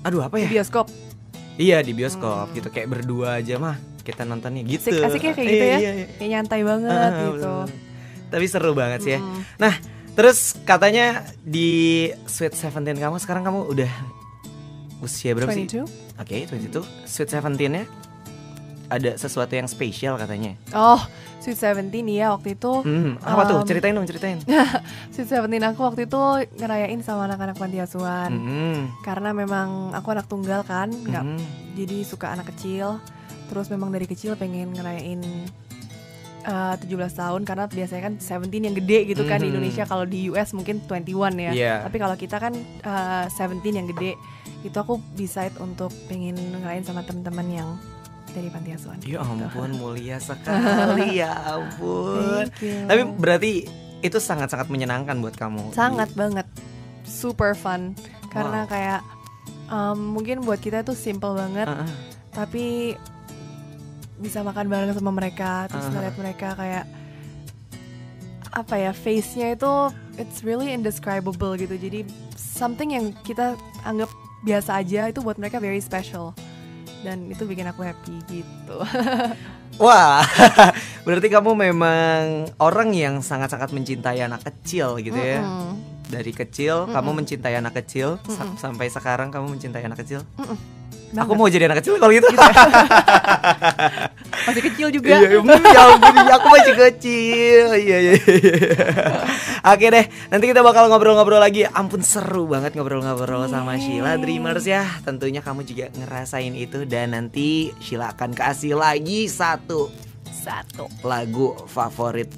[0.00, 0.86] aduh apa Di ya bioskop.
[1.56, 5.56] iya di bioskop gitu kayak berdua aja mah kita nontonnya gitu Asik, asiknya kayak gitu
[5.58, 5.78] Iya, ya.
[5.78, 6.06] iya, iya.
[6.10, 7.54] Kayak nyantai banget Ah, gitu.
[8.28, 9.20] Tapi seru banget sih ya.
[9.20, 9.40] Mm.
[9.58, 9.74] Nah,
[10.14, 11.06] terus katanya
[11.38, 11.68] di
[12.24, 13.92] Sweet Seventeen kamu sekarang kamu udah
[15.00, 15.66] usia berapa sih?
[15.66, 15.86] 22?
[16.18, 16.82] Oke, 22.
[17.06, 17.84] Sweet Seventeen ya
[18.88, 20.56] ada sesuatu yang spesial katanya.
[20.72, 20.98] Oh,
[21.38, 22.72] Sweet Seventeen ya waktu itu.
[22.82, 23.58] Hmm, apa tuh?
[23.62, 24.40] Um, Ceritain dong, ceritain.
[25.14, 26.20] Sweet Seventeen aku waktu itu
[26.58, 28.32] ngerayain sama anak-anak panti asuhan.
[28.32, 31.40] Hmm, Karena memang aku anak tunggal kan, nggak hmm.
[31.76, 32.98] jadi suka anak kecil.
[33.48, 35.20] Terus memang dari kecil pengen ngerayain
[36.42, 39.52] uh, 17 tahun karena biasanya kan 17 yang gede gitu kan di Mhm.
[39.52, 41.50] Indonesia kalau di US mungkin 21 ya.
[41.50, 41.74] Iya.
[41.82, 44.14] Tapi kalau kita kan uh, 17 yang gede
[44.60, 47.68] itu aku decide untuk pengen ngerayain sama teman-teman yang
[48.28, 48.98] dari panti asuhan.
[49.00, 49.24] Ya gitu.
[49.40, 52.44] ampun, mulia sekali ya ampun.
[52.60, 53.52] Tapi berarti
[53.98, 55.72] itu sangat-sangat menyenangkan buat kamu.
[55.72, 56.46] sangat banget
[57.02, 58.30] super fun Wow.
[58.30, 59.00] karena kayak
[59.66, 61.90] um, mungkin buat kita itu simple banget Ah, ah.
[62.30, 62.92] tapi
[64.18, 65.92] bisa makan bareng sama mereka terus Aha.
[65.94, 66.84] ngeliat mereka kayak
[68.48, 69.72] apa ya face-nya itu
[70.16, 72.02] it's really indescribable gitu jadi
[72.34, 74.10] something yang kita anggap
[74.40, 76.32] biasa aja itu buat mereka very special
[77.00, 78.76] dan itu bikin aku happy gitu
[79.78, 80.26] Wah,
[81.06, 85.38] berarti kamu memang orang yang sangat-sangat mencintai anak kecil gitu ya.
[85.38, 85.78] Mm-mm.
[86.10, 88.58] Dari kecil kamu mencintai anak kecil sa- Mm-mm.
[88.58, 90.26] sampai sekarang kamu mencintai anak kecil.
[91.08, 91.24] Banget.
[91.24, 92.28] Aku mau jadi anak kecil kalau gitu.
[94.48, 97.64] masih kecil juga Iya, mm, ya ampun, iya, aku masih kecil.
[97.76, 98.12] Iya, iya.
[98.12, 98.36] iya.
[99.72, 101.64] Oke deh, nanti kita bakal ngobrol-ngobrol lagi.
[101.64, 104.84] Ampun seru banget ngobrol-ngobrol sama Sheila Dreamers ya.
[105.00, 109.88] Tentunya kamu juga ngerasain itu dan nanti Sheila akan kasih lagi satu
[110.28, 112.28] satu lagu favorit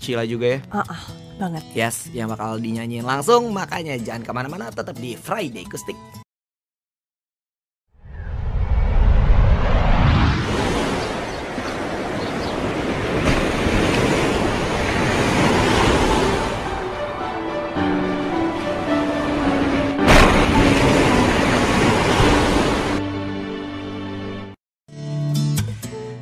[0.00, 0.58] Sheila juga ya.
[0.72, 1.02] ah ah,
[1.36, 3.50] banget Yes, yang bakal dinyanyiin langsung.
[3.50, 5.98] Makanya jangan ke mana-mana, tetap di Friday Kustik.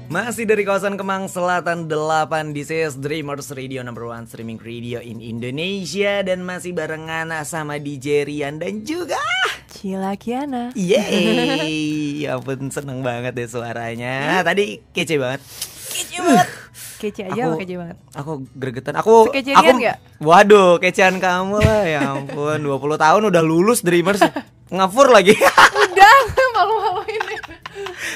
[0.09, 5.21] Masih dari kawasan Kemang Selatan 8 This is Dreamers Radio number one streaming radio in
[5.21, 6.25] Indonesia.
[6.25, 9.21] Dan masih barengan sama DJ Rian dan juga
[9.69, 10.73] Cila Kiana.
[10.73, 12.25] Yeay.
[12.25, 14.41] Ya ampun seneng banget deh suaranya.
[14.41, 15.45] Tadi kece banget.
[15.93, 16.49] Kece banget.
[16.99, 17.97] Kece aja Aku- kece banget.
[18.11, 18.95] Aku gregetan.
[18.99, 19.97] Aku Sekece aku nggak?
[20.19, 21.85] Waduh kecean kamu lah.
[21.85, 24.25] Ya ampun 20 tahun udah lulus Dreamers.
[24.75, 25.37] Ngafur lagi.
[25.37, 26.17] Udah
[26.59, 27.08] malu-maluin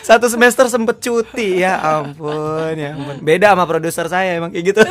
[0.03, 4.83] Satu semester sempet cuti Ya ampun ya ampun Beda sama produser saya emang kayak gitu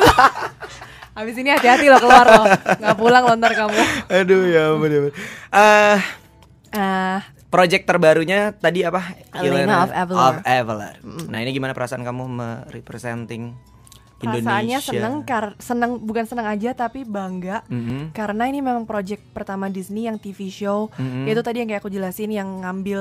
[1.16, 2.46] Habis ini hati-hati loh keluar loh
[2.80, 3.76] Nggak pulang lontar kamu
[4.10, 5.14] Aduh ya ampun ya ampun.
[5.52, 5.98] Eh,
[6.72, 7.20] Ah,
[7.52, 9.12] project terbarunya tadi apa?
[9.36, 10.40] Elena of Avalor.
[10.40, 10.96] Avalor.
[11.28, 13.52] Nah ini gimana perasaan kamu me-representing
[14.16, 14.88] Perasaannya Indonesia?
[14.88, 18.14] seneng, kar seneng Bukan seneng aja tapi bangga Mhm.
[18.14, 21.28] Karena ini memang project pertama Disney yang TV show Mhm.
[21.28, 23.00] Yaitu tadi yang kayak aku jelasin Yang ngambil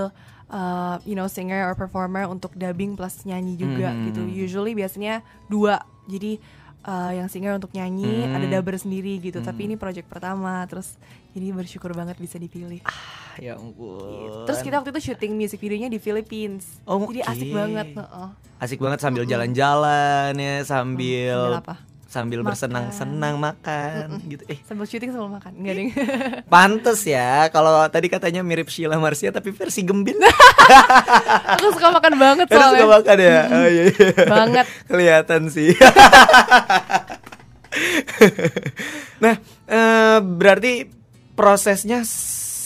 [0.51, 4.03] uh, You know singer or performer Untuk dubbing plus nyanyi juga Mhm.
[4.07, 6.37] gitu Usually biasanya dua Jadi
[6.81, 8.35] uh, yang singer untuk nyanyi, Hmm.
[8.35, 9.37] ada dubber sendiri gitu.
[9.39, 10.97] Tapi ini project pertama, terus
[11.31, 12.81] jadi bersyukur banget bisa dipilih.
[13.37, 14.43] ya ampun.
[14.43, 16.81] Terus kita waktu itu syuting music videonya di Philippines.
[16.83, 17.31] Oh, Jadi oke.
[17.31, 17.87] asik banget.
[17.95, 18.29] heeh.
[18.57, 21.75] asik banget sambil jalan-jalan ya, sambil Sambil apa?
[22.11, 24.43] Sambil bersenang-senang makan gitu.
[24.51, 25.51] Eh, Sambil syuting sambil makan.
[25.55, 25.89] Enggak ding.
[26.53, 30.19] pantes ya kalau tadi katanya mirip Sheila Marcia tapi versi gembin.
[31.55, 32.83] Aku suka makan banget soalnya.
[32.83, 33.39] suka makan ya.
[33.47, 34.09] Oh, iya, iya.
[34.27, 34.65] Banget.
[34.91, 35.71] Kelihatan sih.
[39.17, 39.35] nah,
[39.65, 40.91] eh, berarti
[41.31, 42.03] prosesnya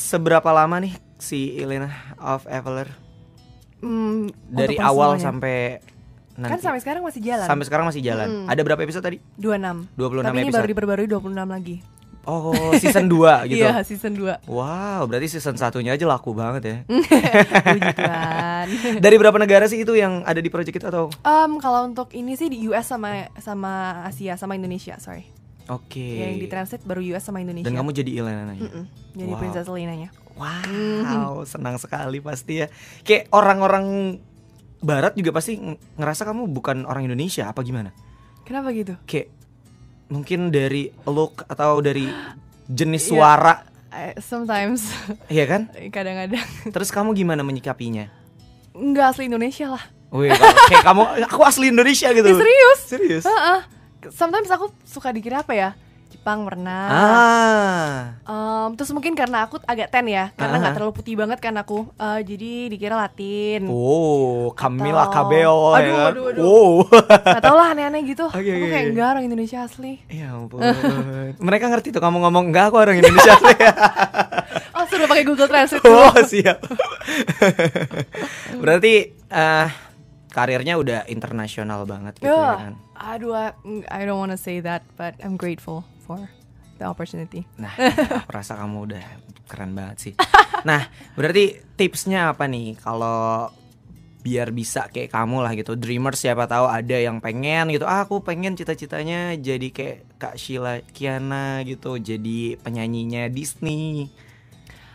[0.10, 2.90] seberapa lama nih si Elena of Eveler
[3.76, 5.26] Hmm, dari awal semuanya.
[5.30, 5.58] sampai
[6.36, 7.46] nanti Kan sampai sekarang masih jalan.
[7.46, 8.28] sampai sekarang masih jalan.
[8.28, 8.48] Mm-mm.
[8.48, 9.18] Ada berapa episode tadi?
[9.36, 9.96] 26.
[9.96, 10.56] 26 Tapi ini episode.
[10.56, 11.78] baru diperbarui 26 lagi.
[12.26, 13.22] Oh, season 2
[13.54, 13.62] gitu.
[13.62, 14.50] Iya, season 2.
[14.50, 16.78] Wow, berarti season satunya aja laku banget ya.
[17.70, 18.66] Puji Tuhan.
[19.06, 21.14] Dari berapa negara sih itu yang ada di project itu atau?
[21.22, 23.74] Um, kalau untuk ini sih di US sama sama
[24.04, 25.30] Asia sama Indonesia, sorry.
[25.66, 26.02] Oke.
[26.02, 27.66] Yang di translate baru US sama Indonesia.
[27.66, 28.66] Dan kamu jadi Elena ya?
[28.66, 28.84] Mm-mm.
[29.16, 29.40] Jadi Wow.
[29.40, 30.10] Princess Elena-nya.
[30.36, 32.68] Wow, senang sekali pasti ya.
[33.02, 34.18] Kayak orang-orang
[34.80, 37.92] barat juga pasti ng- ngerasa kamu bukan orang Indonesia apa gimana?
[38.42, 38.94] Kenapa gitu?
[39.04, 39.32] Kayak
[40.08, 42.06] mungkin dari look atau dari
[42.70, 43.10] jenis Iya.
[43.10, 43.54] suara,
[43.90, 44.92] I- sometimes
[45.34, 45.72] iya kan?
[45.96, 48.10] kadang-kadang Terus kamu gimana menyikapinya?
[48.72, 49.84] nggak asli Indonesia lah.
[50.12, 50.32] Wih,
[50.70, 52.24] kayak kamu, aku asli Indonesia gitu.
[52.26, 52.80] Eh, serius?
[52.86, 53.24] Serius?
[53.24, 53.60] Heeh.
[54.12, 55.70] Sometimes aku suka dikira apa ya?
[56.16, 56.84] Jepang pernah.
[56.88, 57.94] Ah,
[58.26, 60.76] Um, terus mungkin karena aku agak ten ya, karena nggak Ah.
[60.76, 63.68] terlalu putih banget kan aku, Eh, jadi dikira Latin.
[63.68, 66.10] oh, Camila Atau- Cabello ya Aduh, kan?
[66.10, 66.42] aduh, aduh.
[66.42, 66.72] Wow.
[67.20, 68.26] Gak tau lah aneh-aneh gitu.
[68.32, 70.00] Oke, aku oke, kayak enggak orang Indonesia asli.
[70.08, 70.64] Ya ampun.
[71.48, 73.36] Mereka ngerti tuh kamu ngomong enggak aku orang Indonesia.
[74.76, 76.20] Oh sudah pakai Google Translate oh, dulu.
[76.26, 76.60] siap.
[78.56, 78.94] Berarti
[79.26, 79.68] eh
[80.30, 82.74] karirnya udah internasional banget gitu ya kan.
[82.76, 83.56] Ya, aduh, I,
[83.90, 86.22] I don't wanna say that, but I'm grateful for
[86.78, 87.50] the opportunity.
[87.58, 87.74] Nah,
[88.22, 89.06] aku rasa kamu udah
[89.50, 90.14] keren banget sih.
[90.62, 90.86] Nah,
[91.18, 92.78] berarti tipsnya apa nih?
[92.78, 93.50] Kalau
[94.26, 95.78] biar bisa kayak kamu lah gitu.
[95.78, 97.86] Dreamers siapa tahu ada yang pengen gitu.
[97.86, 104.10] Ah, aku pengen cita-citanya jadi kayak Kak Sheila Kiana gitu jadi penyanyinya Disney.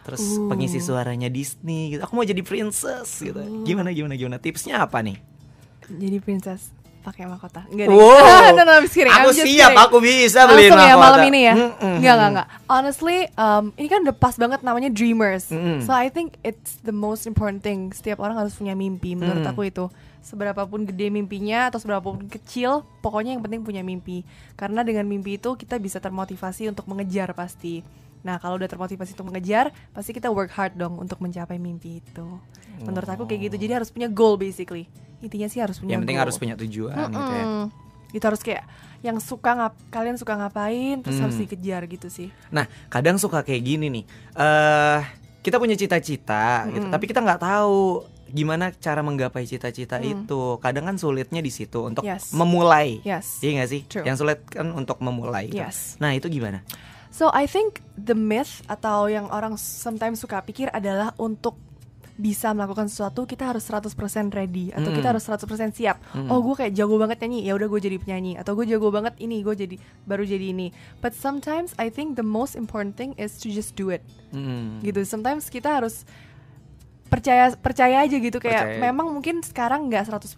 [0.03, 0.51] Terus Uh.
[0.51, 2.03] pengisi suaranya Disney gitu.
[2.03, 3.39] Aku mau jadi princess gitu.
[3.63, 4.43] Gimana gimana gimana?
[4.43, 5.23] Tipsnya apa nih?
[5.87, 7.65] Jadi princess pakai mahkota.
[7.67, 7.97] Enggak deh.
[7.97, 8.53] Wow.
[8.53, 9.11] no, no, I'm just kidding.
[9.11, 9.77] aku I'm siap kidding.
[9.81, 11.05] aku bisa beliin Langsung ya mahkota.
[11.07, 11.55] malam ini ya?
[11.57, 11.95] Mm-mm.
[11.97, 12.47] Enggak, enggak, enggak.
[12.67, 15.49] Honestly, um, ini kan udah pas banget namanya dreamers.
[15.49, 15.81] Mm-mm.
[15.81, 17.91] So I think it's the most important thing.
[17.91, 19.13] Setiap orang harus punya mimpi.
[19.13, 19.51] Menurut Mm.
[19.51, 19.89] aku itu.
[20.21, 24.21] Seberapapun gede mimpinya atau seberapapun kecil, pokoknya yang penting punya mimpi.
[24.53, 27.81] Karena dengan mimpi itu kita bisa termotivasi untuk mengejar pasti.
[28.21, 32.27] Nah, kalau udah termotivasi untuk mengejar, pasti kita work hard dong untuk mencapai mimpi itu.
[32.81, 33.57] Menurut aku kayak gitu.
[33.61, 34.89] Jadi harus punya goal basically.
[35.21, 36.25] Intinya sih harus punya yang penting goal.
[36.25, 37.45] harus punya tujuan gitu ya.
[38.11, 38.65] Itu harus kayak
[39.01, 41.29] yang suka ngap kalian suka ngapain terus Hmm.
[41.29, 42.29] harus dikejar gitu sih.
[42.49, 44.05] Nah, kadang suka kayak gini nih.
[44.35, 45.01] Eh,
[45.41, 46.93] kita punya cita-cita, gitu, Mm.
[46.93, 50.29] tapi kita nggak tahu gimana cara menggapai cita-cita Mm.
[50.29, 50.43] itu.
[50.59, 52.31] Kadang kan sulitnya di situ untuk Yes.
[52.31, 53.01] memulai.
[53.01, 53.41] Yes.
[53.41, 53.81] Iya nggak sih?
[53.89, 54.05] True.
[54.05, 55.49] Yang sulit kan untuk memulai.
[55.49, 55.59] gitu.
[55.59, 55.97] Yes.
[55.97, 56.61] Nah, itu gimana?
[57.11, 61.59] So I think the myth atau yang orang sometimes suka pikir adalah untuk
[62.21, 63.97] bisa melakukan sesuatu kita harus 100%
[64.37, 65.13] ready atau kita Mm.
[65.17, 65.97] harus 100% siap.
[66.13, 66.29] Mm.
[66.29, 69.17] Oh, gue kayak jago banget nyanyi, ya udah gue jadi penyanyi atau gue jago banget
[69.25, 70.69] ini, gue jadi baru jadi ini.
[71.01, 74.05] But sometimes I think the most important thing is to just do it.
[74.37, 74.85] Mm.
[74.85, 76.05] gitu sometimes kita harus
[77.11, 78.83] percaya percaya aja gitu kayak Percaya.
[78.83, 80.31] memang mungkin sekarang nggak 100%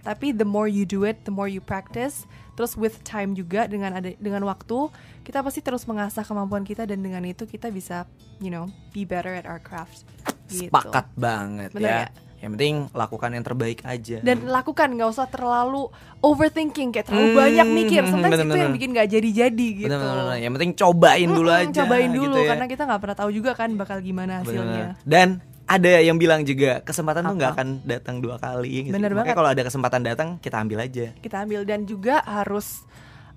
[0.00, 3.92] tapi the more you do it the more you practice terus with time juga dengan
[3.92, 4.86] ada dengan waktu
[5.20, 8.06] kita pasti terus mengasah kemampuan kita dan dengan itu kita bisa
[8.38, 10.06] you know be better at our craft
[10.46, 10.70] gitu.
[10.70, 11.98] Sepakat banget Bener ya.
[11.98, 12.08] ya?
[12.40, 14.18] Yang penting lakukan yang terbaik aja.
[14.20, 15.86] dan lakukan nggak usah terlalu
[16.20, 18.62] overthinking kayak terlalu Hmm, banyak mikir sometimes itu bener-bener.
[18.62, 20.38] yang bikin nggak jadi-jadi gitu Bener-bener.
[20.38, 21.78] Yang penting cobain dulu Mm-mm, aja.
[21.78, 22.48] cobain dulu gitu ya.
[22.50, 25.04] karena kita nggak pernah tahu juga kan bakal gimana hasilnya Bener.
[25.04, 25.28] Dan
[25.64, 28.86] ada yang bilang juga kesempatan tuh nggak akan datang dua kali.
[28.86, 28.92] gitu.
[28.92, 29.36] Bener Makanya banget.
[29.36, 31.06] kalau ada kesempatan datang kita ambil aja.
[31.16, 32.82] kita ambil dan juga harus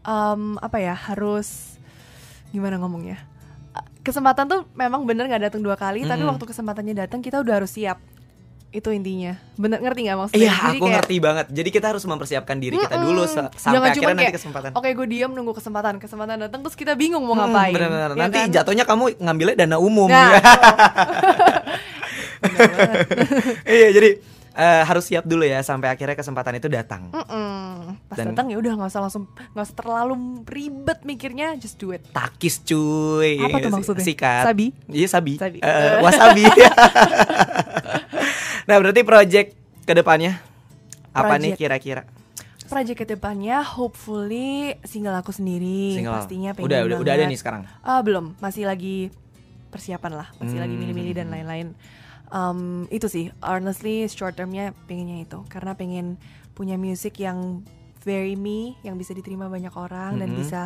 [0.01, 1.77] em, apa ya harus
[2.47, 3.19] gimana ngomongnya
[3.99, 6.31] kesempatan tuh memang bener nggak datang dua kali tapi Mm-mm.
[6.31, 7.97] waktu kesempatannya datang kita udah harus siap
[8.69, 11.45] itu intinya bener ngerti nggak maksudnya Iya, aku kayak, ngerti banget.
[11.49, 13.07] Jadi kita harus mempersiapkan diri kita Mm-mm.
[13.07, 14.69] dulu sa- Jangan sampai cuman akhirnya nanti kayak, kesempatan.
[14.73, 18.09] oke gue diam nunggu kesempatan kesempatan datang terus kita bingung mau Hmm, ngapain Bener-bener.
[18.09, 18.47] ya Nanti kan?
[18.53, 20.07] jatuhnya kamu ngambilnya dana umum.
[20.07, 20.39] Nah, ya.
[23.65, 24.09] Iya, jadi
[24.53, 27.09] eh, harus siap dulu ya sampai akhirnya kesempatan itu datang.
[27.09, 27.97] Mm-mm.
[28.05, 31.89] pas Dan- datang ya udah nggak usah langsung nggak usah terlalu ribet mikirnya just do
[31.89, 33.37] it Takis cuy.
[33.37, 34.01] Apa tuh maksudnya?
[34.01, 34.43] Sikat.
[34.45, 34.65] Sabi?
[34.87, 35.31] Iya sabi.
[35.35, 35.57] Sabi.
[35.59, 36.43] Eh, wasabi.
[38.67, 39.47] nah berarti project
[39.83, 40.39] ke depannya
[41.11, 42.03] apa nih kira-kira?
[42.65, 46.17] Project ke depannya hopefully single aku sendiri Single.
[46.17, 47.61] pastinya pengen Udah, udah, udah ada nih sekarang.
[47.79, 49.11] Ah, belum, masih lagi
[49.69, 50.81] persiapan lah, masih lagi Hmm.
[50.81, 51.67] milih-milih dan lain-lain.
[52.29, 56.17] Um, itu sih, honestly short termnya pengennya itu, karena pengen
[56.53, 57.61] punya musik yang
[58.01, 60.37] very me, yang bisa diterima banyak orang dan Mhm.
[60.41, 60.61] bisa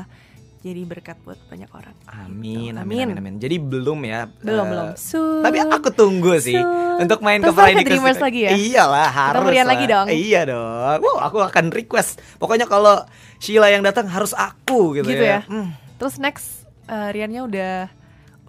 [0.60, 1.95] jadi berkat buat banyak orang.
[2.03, 2.84] Amin, Gitu.
[2.84, 3.36] amin, amin, amin.
[3.39, 4.28] Jadi belum ya.
[4.43, 4.88] Belum, eh, belum.
[4.99, 5.39] Soon.
[5.39, 6.99] Tapi aku tunggu sih Soon.
[6.99, 8.51] untuk main Terus ke Friday ke Dreamers lagi ya?
[8.51, 9.55] Iyalah, harus.
[9.55, 9.64] Lah.
[9.72, 10.07] lagi dong.
[10.12, 10.97] Iya dong.
[10.99, 12.20] Wow, aku akan request.
[12.36, 13.07] Pokoknya kalau
[13.39, 15.47] Sheila yang datang harus aku gitu, Gitu ya.
[15.47, 15.72] Hmm.
[15.95, 17.74] Terus next uh, Riannya udah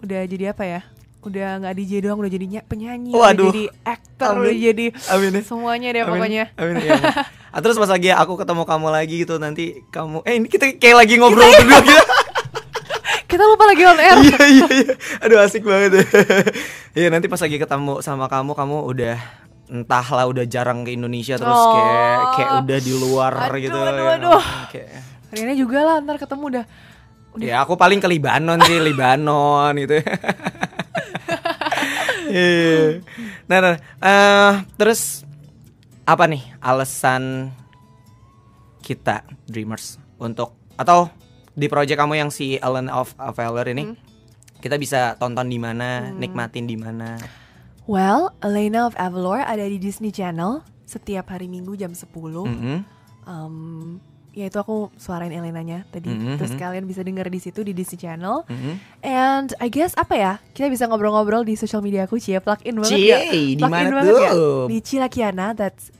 [0.03, 0.81] udah jadi apa ya?
[1.21, 3.29] Udah nggak DJ doang, udah jadi ny- penyanyi, Waduh.
[3.43, 5.41] udah jadi aktor, udah jadi Amin ya.
[5.41, 6.43] semuanya deh Amin, pokoknya.
[6.55, 7.01] Amin, amin.
[7.51, 11.03] Ah, terus pas lagi aku ketemu kamu lagi gitu nanti kamu eh ini kita kayak
[11.03, 11.99] lagi ngobrol berdua gitu.
[13.27, 14.17] Kita lupa lagi on air.
[14.17, 14.93] Iya iya iya.
[15.19, 15.99] Aduh asik banget.
[16.91, 19.15] Iya nanti pas lagi ketemu sama kamu kamu udah
[19.67, 21.71] entahlah udah jarang ke Indonesia terus Oh.
[21.71, 23.75] kayak kayak udah di luar Aduh, gitu.
[23.75, 24.11] aduh, ya.
[24.15, 24.41] aduh.
[24.67, 24.89] Kayak
[25.29, 26.65] Riannya juga lah ntar ketemu udah
[27.39, 30.03] Ya aku paling ke Libanon sih, Libanon gitu.
[32.31, 33.03] Iya.
[33.45, 35.27] Nah, nah, eh, terus
[36.07, 37.51] apa nih alasan
[38.81, 41.11] kita Dreamers untuk atau
[41.51, 43.93] di project kamu yang si Ellen of Valor ini
[44.61, 47.17] kita bisa tonton di mana, nikmatin di mana.
[47.89, 52.45] Well, Elena of Avalor ada di Disney Channel setiap hari Minggu jam 10.
[52.45, 52.77] Mhm.
[53.25, 53.97] Um,
[54.31, 56.07] ya itu aku suarain Elenanya tadi.
[56.11, 56.59] Mhm, Terus mhm.
[56.59, 58.47] kalian bisa denger di situ di Disney Channel.
[58.47, 58.73] Mhm.
[59.03, 60.33] And I guess apa ya?
[60.55, 63.19] Kita bisa ngobrol-ngobrol di sosial media aku, Cie, plug in banget Cie, ya.
[63.27, 64.31] di Plug in ya?
[64.31, 64.65] tuh?
[64.71, 65.91] Di Cilakiana, that's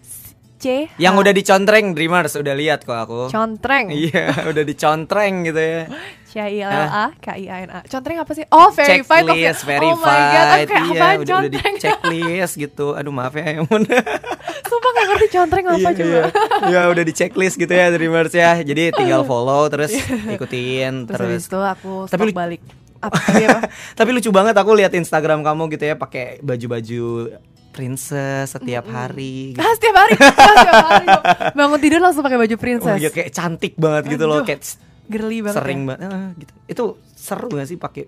[0.62, 0.86] C.
[1.02, 3.34] Yang udah dicontreng Dreamers udah lihat kok aku.
[3.34, 3.90] Contreng.
[3.90, 5.90] Iya, udah dicontreng gitu ya.
[6.32, 7.80] C I L L A K I A N A.
[7.84, 8.48] Contreng apa sih?
[8.48, 9.28] Oh, verified.
[9.28, 12.88] checklist, Oh my god, aku verified, kayak iya, apaan udah, udah di checklist gitu.
[12.94, 13.82] Aduh maaf ya, ya ampun.
[14.72, 16.08] Sumpah gak ngerti contreng apa Iya, coba.
[16.08, 16.24] iya.
[16.72, 18.56] Ya udah di checklist gitu ya Dreamers ya.
[18.58, 21.44] Jadi tinggal follow terus ikutin Terus, terus.
[21.46, 22.62] itu aku Tapi balik.
[23.02, 23.60] Apa, tapi apa?
[24.00, 27.34] Tapi lucu banget aku lihat Instagram kamu gitu ya pakai baju-baju
[27.72, 29.52] princess setiap hari.
[29.56, 29.60] Gitu.
[29.60, 31.06] Ah, setiap hari, ah, setiap hari.
[31.52, 33.00] Bangun tidur langsung pakai baju Oh, princess.
[33.00, 34.62] iya, kayak cantik banget gitu loh, Aduh, kayak
[35.10, 35.58] Girly banget.
[35.62, 35.88] sering ya.
[35.94, 36.54] banget ah, gitu.
[36.68, 36.84] Itu
[37.16, 38.06] seru gak sih pakai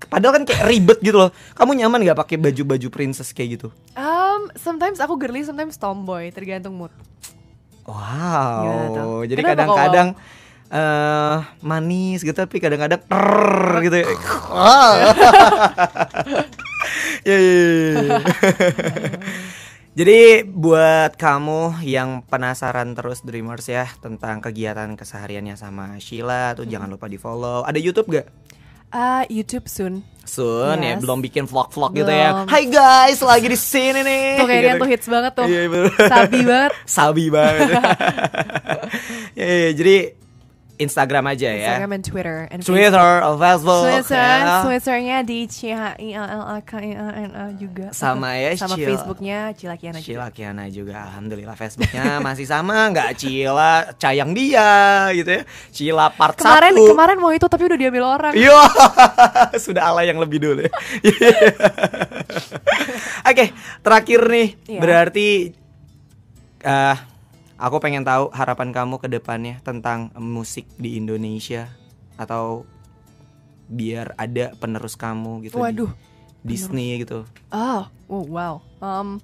[0.00, 1.30] Padahal kan kayak ribet gitu loh.
[1.52, 3.68] Kamu nyaman gak pakai baju-baju princess kayak gitu?
[3.92, 6.88] Um, sometimes aku girly, sometimes tomboy, tergantung mood.
[7.84, 9.22] Wow.
[9.28, 10.08] Jadi Kenapa kadang-kadang
[10.70, 13.02] eh manis gitu tapi kadang-kadang
[13.82, 14.06] gitu ya.
[17.20, 17.68] Ya, ya, ya,
[18.00, 18.18] ya.
[19.90, 26.86] Jadi buat kamu yang penasaran terus Dreamers ya tentang kegiatan kesehariannya sama Sheila tuh jangan
[26.86, 27.66] lupa di follow.
[27.66, 28.30] Ada YouTube gak?
[28.90, 30.06] Ah, YouTube soon.
[30.22, 31.02] Sun ya Yes.
[31.02, 32.46] belum bikin vlog-vlog gitu ya.
[32.46, 34.38] Hai guys, lagi di sini nih.
[34.38, 34.82] Tuh kayaknya Gitu.
[34.82, 35.46] tuh hits banget tuh.
[35.46, 35.62] Iya.
[36.06, 36.72] Sabi banget.
[36.98, 37.70] Sabi banget.
[39.34, 39.96] ya, ya, ya, jadi
[40.80, 41.76] Instagram aja ya.
[41.76, 42.38] Instagram and Twitter.
[42.48, 44.56] And Twitter, atau Facebook, Twitter, ya.
[44.64, 47.92] Twitternya di C H I A L A K I A N A juga.
[47.92, 48.88] Sama ya, Sama Cil.
[48.88, 50.08] Facebooknya Cilakiana juga.
[50.08, 54.70] Cila Kiana juga Alhamdulillah Facebooknya masih sama nggak Cila Cayang dia
[55.12, 58.32] gitu ya Cila part Kemarin satu kemarin mau itu tapi udah diambil orang.
[58.32, 58.60] Iya,
[59.64, 60.64] sudah ala yang lebih dulu.
[60.64, 60.72] ya.
[63.22, 64.80] Oke, terakhir nih, Iya.
[64.80, 65.28] berarti
[66.60, 66.96] eh
[67.60, 71.68] aku pengen tahu harapan kamu ke depannya tentang musik di Indonesia
[72.16, 72.64] atau
[73.68, 75.60] biar ada penerus kamu gitu.
[75.60, 75.92] di Waduh.
[76.40, 77.28] Disney gitu.
[77.52, 78.54] Oh, oh wow.
[78.80, 79.20] Um,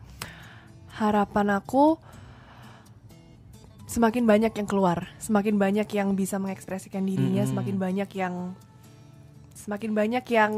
[0.93, 1.97] harapan aku
[3.89, 7.53] semakin banyak yang keluar, semakin banyak yang bisa mengekspresikan dirinya, Mm-mm.
[7.57, 8.35] semakin banyak yang
[9.57, 10.53] semakin banyak yang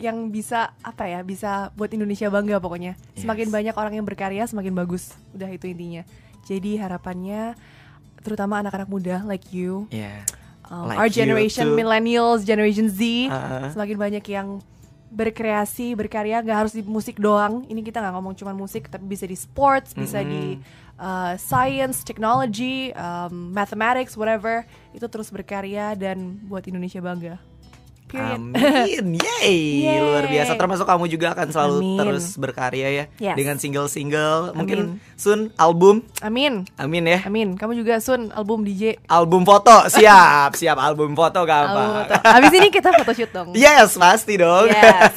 [0.00, 2.96] yang bisa apa ya, bisa buat Indonesia bangga pokoknya.
[3.14, 3.54] Semakin Yes.
[3.54, 5.12] banyak orang yang berkarya, semakin bagus.
[5.30, 6.02] Udah itu intinya.
[6.48, 7.54] Jadi harapannya
[8.24, 10.24] terutama anak-anak muda like you Ya.
[10.68, 13.72] um, Like our generation millennials, generation Z, Uh-uh.
[13.72, 14.60] semakin banyak yang
[15.10, 17.66] berkreasi, berkarya, gak harus di musik doang.
[17.66, 20.54] Ini kita nggak ngomong cuma musik, tapi bisa di sports, bisa di
[21.02, 24.62] uh, science, technology, um, mathematics, whatever.
[24.94, 27.42] Itu terus berkarya dan buat Indonesia bangga.
[28.10, 28.42] Period.
[28.42, 29.98] Amin, yay, Yay.
[30.00, 30.52] luar biasa.
[30.52, 31.96] Termasuk kamu juga akan selalu Amin.
[31.96, 33.36] terus berkarya ya Yes.
[33.36, 34.52] dengan single-single.
[34.52, 35.14] Mungkin Amin.
[35.14, 37.18] soon album, Amin, amin ya.
[37.22, 37.54] amin.
[37.54, 38.98] Kamu juga Sun album DJ.
[39.06, 42.02] Album foto, siap, siap album foto gampang.
[42.02, 42.14] Foto.
[42.18, 43.48] Abis ini kita photoshoot dong.
[43.52, 44.66] Yes, pasti dong.
[44.66, 45.12] Yes.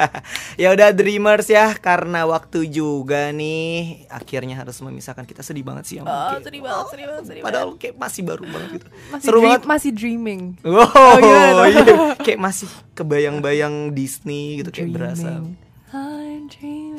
[0.62, 5.96] ya udah Dreamers ya, karena waktu juga nih, akhirnya harus memisahkan kita sedih banget sih
[5.98, 8.86] yang Oh, kayak- sedih banget, sedih banget, sedih Padahal kayak masih baru banget gitu.
[9.08, 9.62] Masih Seru dream- banget.
[9.66, 10.40] Masih dreaming.
[10.62, 10.86] Wow,
[11.18, 11.66] gimana tuh?
[11.68, 12.36] iya.
[12.38, 15.42] Kayak masih kebayang-bayang Disney gitu kayak berasa.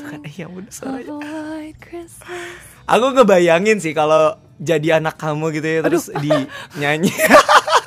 [0.01, 1.15] Kan, iya udah suaranya.
[2.85, 7.13] Aku ngebayangin sih kalau jadi anak kamu gitu ya terus dinyanyi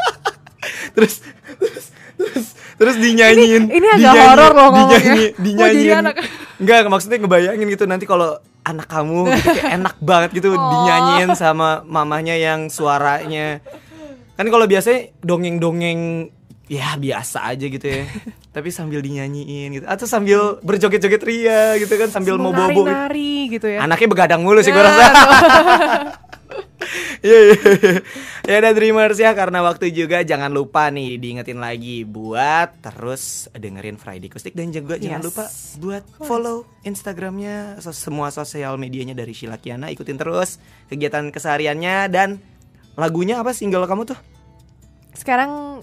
[0.95, 1.21] terus
[1.59, 1.87] terus
[2.17, 4.97] terus terus dinyanyiin Ini- ini agak dinyanyi- horor loh ngomongnya.
[4.97, 6.15] dinyanyi Mau dinyanyiin jadi anak.
[6.57, 8.31] enggak maksudnya ngebayangin gitu nanti kalau
[8.63, 10.57] anak kamu gitu, kayak enak banget gitu Oh.
[10.57, 13.61] dinyanyiin sama mamanya yang suaranya
[14.33, 16.33] kan kalau biasanya dongeng-dongeng
[16.71, 18.07] ya biasa aja gitu ya
[18.55, 22.93] tapi sambil dinyanyiin gitu atau sambil berjoget-joget ria gitu kan sambil mau bobo gitu.
[22.93, 23.81] nari gitu ya.
[23.83, 25.07] Anaknya begadang mulu sih gue rasa.
[27.23, 27.55] Iya iya.
[27.55, 27.95] iya.
[28.43, 33.95] Ya udah Dreamers ya karena waktu juga jangan lupa nih diingetin lagi buat terus dengerin
[33.95, 35.27] Friday Kustik dan juga jangan Yes.
[35.31, 35.45] lupa
[35.79, 40.59] buat follow Instagramnya semua sosial medianya dari Sheila Kiana ikutin terus
[40.91, 42.43] kegiatan kesehariannya dan
[42.99, 44.19] lagunya apa single kamu tuh?
[45.15, 45.81] Sekarang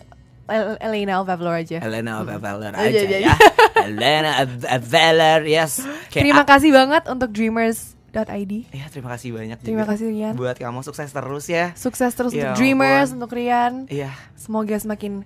[0.80, 1.78] Elena Alvavlor aja.
[1.80, 3.34] Elena Aveller Oh, aja iya, ya.
[3.88, 5.80] Elena Aveller yes.
[6.10, 8.54] Kayak Terima kasih banget untuk dreamers.id.
[8.70, 10.34] Ya terima kasih banyak Terima juga kasih, Rian.
[10.34, 13.86] Buat kamu sukses terus ya Sukses terus Ya untuk dreamers, untuk Rian.
[13.88, 15.22] Iya Semoga semakin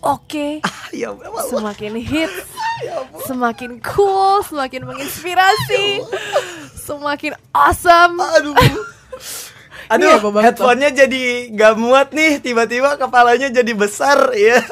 [0.00, 0.60] oke,
[1.00, 1.44] Ya Allah.
[1.48, 2.48] semakin hits,
[3.28, 6.00] semakin cool, semakin menginspirasi,
[6.74, 8.16] semakin awesome.
[8.16, 8.56] Aduh
[9.90, 14.62] Aduh banget headphone-nya jadi gak muat nih Tiba-tiba kepalanya jadi besar ya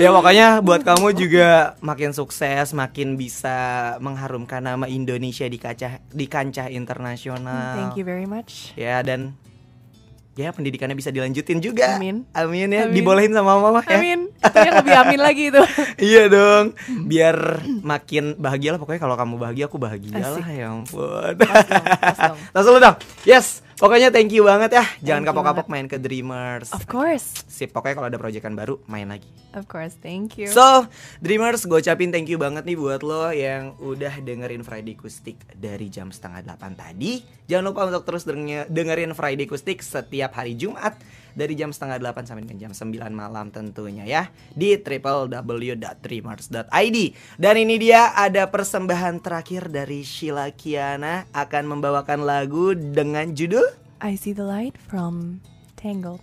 [0.00, 6.24] Ya pokoknya buat kamu juga makin sukses, makin bisa mengharumkan nama Indonesia di kancah di
[6.24, 7.76] kancah internasional.
[7.76, 8.72] Thank you very much.
[8.80, 9.36] Ya dan
[10.38, 11.98] ya pendidikannya bisa dilanjutin juga.
[11.98, 12.22] Amin.
[12.30, 12.94] Amin ya, Amin.
[12.94, 13.98] dibolehin sama mama ya.
[13.98, 14.30] Amin.
[14.38, 15.62] Itu yang lebih amin lagi itu.
[16.14, 16.78] iya dong,
[17.10, 17.36] biar
[17.82, 20.46] makin bahagia lah pokoknya kalau kamu bahagia aku bahagia lah Asik.
[20.48, 21.34] ya ampun.
[21.42, 22.38] Pas dong.
[22.54, 22.96] Tas dulu dong.
[23.26, 24.84] Yes, pokoknya thank you banget ya.
[25.00, 26.74] Jangan kapok-kapok main ke Dreamers.
[26.74, 27.46] Of course.
[27.48, 29.30] Sip, pokoknya kalau ada proyekan baru main lagi.
[29.56, 29.96] Of course.
[29.98, 30.52] Thank you.
[30.52, 30.90] So,
[31.24, 35.88] Dreamers, gue ucapin thank you banget nih buat lo yang udah dengerin Friday Kustik dari
[35.88, 37.24] jam setengah delapan tadi.
[37.48, 41.00] Jangan lupa untuk terus denge- dengerin Friday Kustik setiap hari Jumat
[41.38, 46.98] dari jam setengah delapan sampai dengan jam 9 malam tentunya ya di www.dreamers.id
[47.38, 53.67] dan ini dia ada persembahan terakhir dari Sheila Kiana akan membawakan lagu dengan judul
[54.00, 55.42] I see the light from
[55.74, 56.22] Tangled.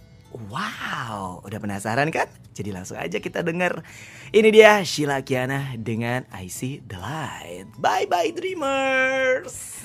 [0.52, 2.28] Wow, udah penasaran kan?
[2.56, 3.84] Jadi langsung aja kita denger.
[4.32, 7.68] Ini dia Sheila Kiana dengan I See The Light.
[7.80, 9.84] Bye bye Dreamers.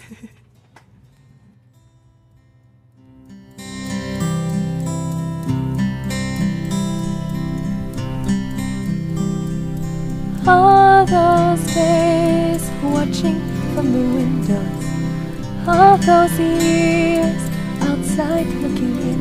[10.46, 13.38] All those days watching
[13.74, 14.82] from the windows,
[15.66, 17.49] all those years
[18.26, 19.20] looking in,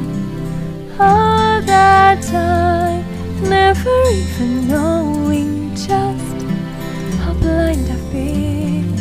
[0.99, 3.05] all that time
[3.49, 6.41] never even knowing just
[7.21, 8.93] how blind I've been.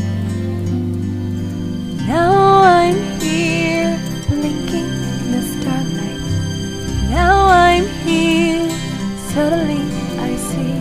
[2.06, 4.90] Now I'm here blinking
[5.20, 7.10] in the starlight.
[7.10, 8.70] Now I'm here,
[9.32, 9.82] suddenly
[10.20, 10.78] I see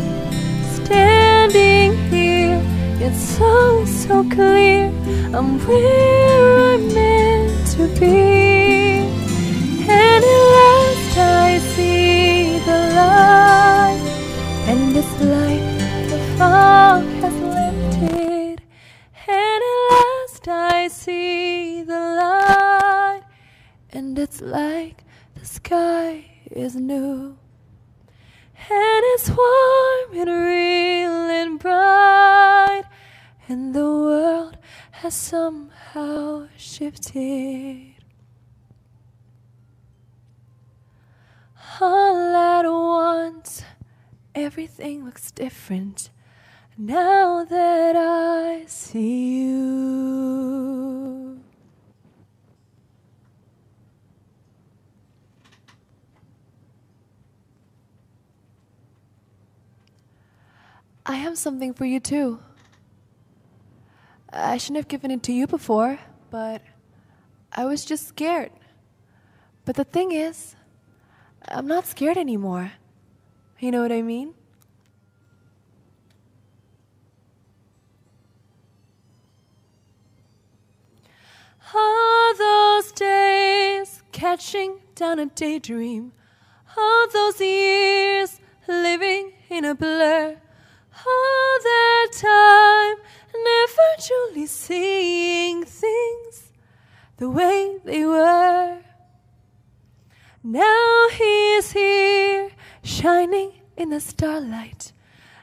[0.75, 2.61] standing here.
[2.99, 4.91] It's so, so clear.
[5.33, 7.36] I'm where I'm meant
[7.77, 9.05] to be.
[9.87, 14.01] And at last I see the light.
[14.67, 15.65] And it's like
[16.09, 18.63] the fog has lifted.
[19.27, 23.21] And at last I see the light.
[23.91, 25.03] And it's like
[25.35, 27.37] the sky is new.
[28.71, 32.85] And it's warm and real and bright.
[33.47, 34.57] And the world
[34.93, 35.76] has somehow
[36.57, 37.93] shifted.
[41.79, 43.63] All at once,
[44.33, 46.09] everything looks different
[46.77, 51.41] now that I see you.
[61.05, 62.39] I have something for you too.
[64.47, 66.61] I shouldn't have given it to you before, but
[67.51, 68.51] I was just scared.
[69.65, 70.55] But the thing is,
[71.49, 72.71] I'm not scared anymore.
[73.59, 74.33] You know what I mean?
[81.75, 86.13] All those days catching down a daydream.
[86.77, 90.37] All those years living in a blur.
[91.05, 92.97] All that time
[93.43, 96.51] never truly seeing things
[97.17, 98.79] the way they were.
[100.43, 102.51] Now he's here,
[102.83, 104.93] shining in the starlight.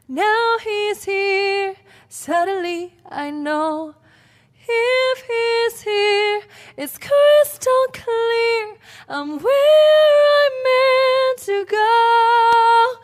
[0.09, 1.77] Now he's here,
[2.09, 3.95] suddenly I know
[4.67, 6.43] If he's here,
[6.77, 8.77] it's crystal clear.
[9.09, 12.95] I'm where I'm meant to go.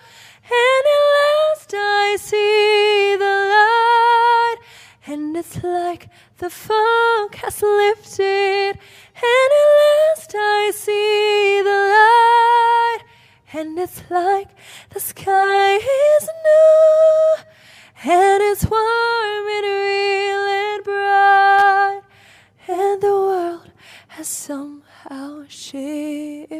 [0.52, 4.56] And at last I see the light.
[5.06, 8.72] And it's like the fog has lifted.
[8.74, 13.02] And at last I see the light.
[13.52, 14.50] And it's like
[14.90, 17.44] the sky is new.
[18.12, 22.02] And it's warm and real and bright.
[22.66, 23.70] And the world
[24.08, 26.50] has somehow shifted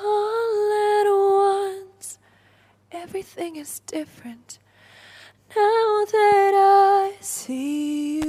[0.00, 2.18] all at once.
[2.92, 4.58] Everything is different
[5.56, 8.28] now that I see you.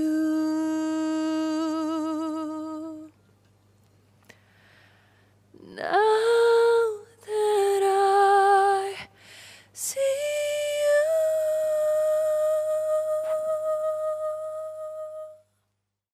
[5.75, 6.68] Now